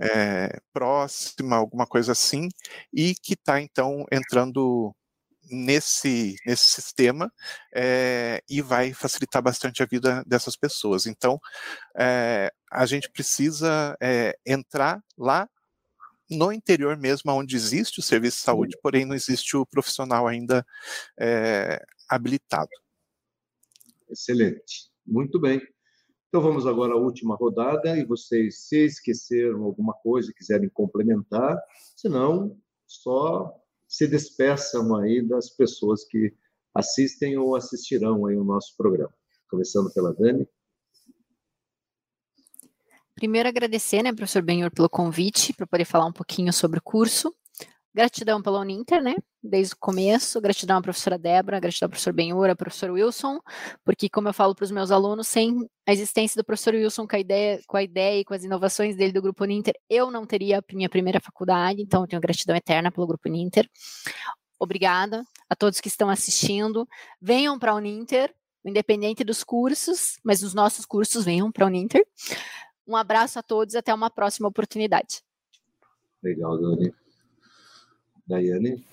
[0.00, 2.48] é, próxima, alguma coisa assim,
[2.92, 4.94] e que está então entrando
[5.50, 7.32] nesse, nesse sistema
[7.74, 11.06] é, e vai facilitar bastante a vida dessas pessoas.
[11.06, 11.38] Então,
[11.96, 15.48] é, a gente precisa é, entrar lá
[16.30, 20.64] no interior mesmo, onde existe o serviço de saúde, porém não existe o profissional ainda
[22.06, 22.68] habilitado.
[24.10, 25.60] Excelente, muito bem.
[26.28, 31.58] Então vamos agora à última rodada e vocês, se esqueceram alguma coisa, quiserem complementar,
[31.96, 32.54] senão
[32.86, 33.54] só
[33.98, 36.32] se despeçam aí das pessoas que
[36.72, 39.12] assistem ou assistirão aí o nosso programa.
[39.50, 40.46] Começando pela Dani.
[43.12, 47.34] Primeiro agradecer, né, professor Benhor, pelo convite para poder falar um pouquinho sobre o curso.
[47.92, 49.16] Gratidão pela Uninter, né?
[49.42, 50.40] Desde o começo.
[50.40, 53.38] Gratidão à professora Débora, gratidão ao professor Benhura, ao professor Wilson,
[53.84, 57.14] porque, como eu falo para os meus alunos, sem a existência do professor Wilson com
[57.14, 60.26] a, ideia, com a ideia e com as inovações dele do Grupo Uninter, eu não
[60.26, 63.68] teria a minha primeira faculdade, então eu tenho gratidão eterna pelo Grupo Uninter.
[64.58, 66.86] Obrigada a todos que estão assistindo.
[67.20, 68.34] Venham para a Uninter,
[68.64, 72.04] independente dos cursos, mas os nossos cursos venham para a Uninter.
[72.86, 75.22] Um abraço a todos e até uma próxima oportunidade.
[76.22, 76.92] Legal, Dani.
[78.26, 78.84] Daiane?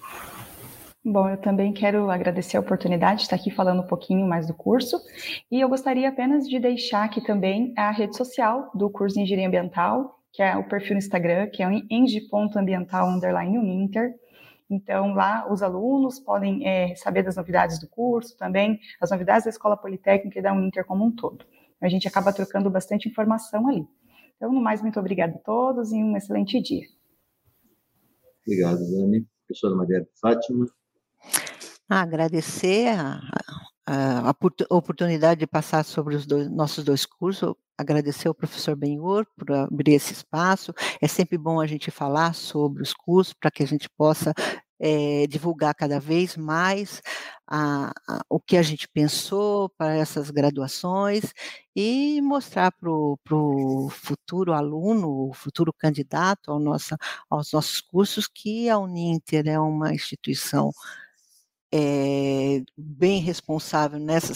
[1.08, 4.56] Bom, eu também quero agradecer a oportunidade de estar aqui falando um pouquinho mais do
[4.56, 4.98] curso
[5.52, 9.48] e eu gostaria apenas de deixar aqui também a rede social do curso de Engenharia
[9.48, 14.16] Ambiental, que é o perfil no Instagram, que é eng.ambiental uninter.
[14.68, 19.52] Então, lá os alunos podem é, saber das novidades do curso, também as novidades da
[19.52, 21.46] Escola Politécnica e da Uninter como um todo.
[21.80, 23.86] A gente acaba trocando bastante informação ali.
[24.38, 26.88] Então, no mais, muito obrigada a todos e um excelente dia.
[28.42, 29.24] Obrigado, Dani.
[29.46, 30.66] Professora Maria Fátima.
[31.88, 33.22] Ah, agradecer a,
[33.86, 34.36] a, a,
[34.72, 39.94] oportunidade de passar sobre os dois, nossos dois cursos, agradecer ao professor Benhur por abrir
[39.94, 40.74] esse espaço.
[41.00, 44.34] É sempre bom a gente falar sobre os cursos para que a gente possa
[44.80, 47.02] é, divulgar cada vez mais
[47.48, 51.34] a, a, o que a gente pensou para essas graduações
[51.76, 56.98] e mostrar para o futuro aluno, o futuro candidato ao nossa,
[57.30, 60.72] aos nossos cursos, que a Uninter é uma instituição
[61.74, 64.34] é, bem responsável nessa,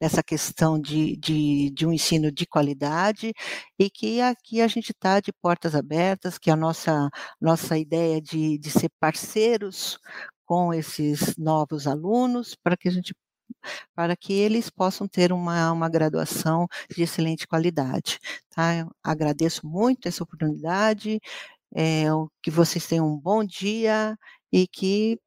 [0.00, 3.32] nessa questão de, de, de, um ensino de qualidade
[3.78, 7.10] e que aqui a gente está de portas abertas, que a nossa,
[7.40, 9.98] nossa ideia de, de ser parceiros
[10.46, 13.14] com esses novos alunos para que a gente
[13.94, 18.18] para que eles possam ter uma, uma graduação de excelente qualidade.
[18.50, 18.88] Tá?
[19.02, 21.20] Agradeço muito essa oportunidade,
[21.74, 22.04] é,
[22.42, 24.16] que vocês tenham um bom dia
[24.52, 25.18] e que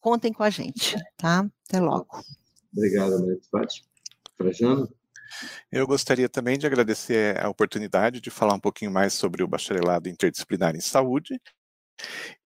[0.00, 1.46] contem com a gente, tá?
[1.68, 2.24] Até logo.
[2.72, 3.86] Obrigado, Maria Fátima.
[4.36, 4.92] Trajano?
[5.70, 10.08] Eu gostaria também de agradecer a oportunidade de falar um pouquinho mais sobre o bacharelado
[10.08, 11.40] interdisciplinar em saúde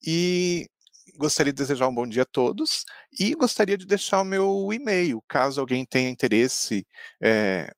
[0.04, 0.68] e
[1.16, 2.84] gostaria de desejar um bom dia a todos
[3.18, 6.86] e gostaria de deixar o meu e-mail, caso alguém tenha interesse,
[7.20, 7.70] é,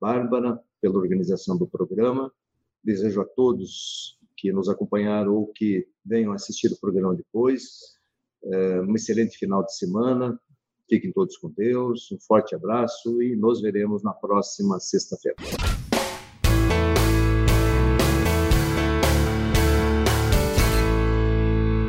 [0.00, 2.32] Bárbara, pela organização do programa.
[2.82, 7.98] Desejo a todos que nos acompanharam ou que venham assistir o programa depois
[8.44, 10.38] é, um excelente final de semana.
[10.88, 12.10] Fiquem todos com Deus.
[12.12, 15.36] Um forte abraço e nos veremos na próxima sexta-feira.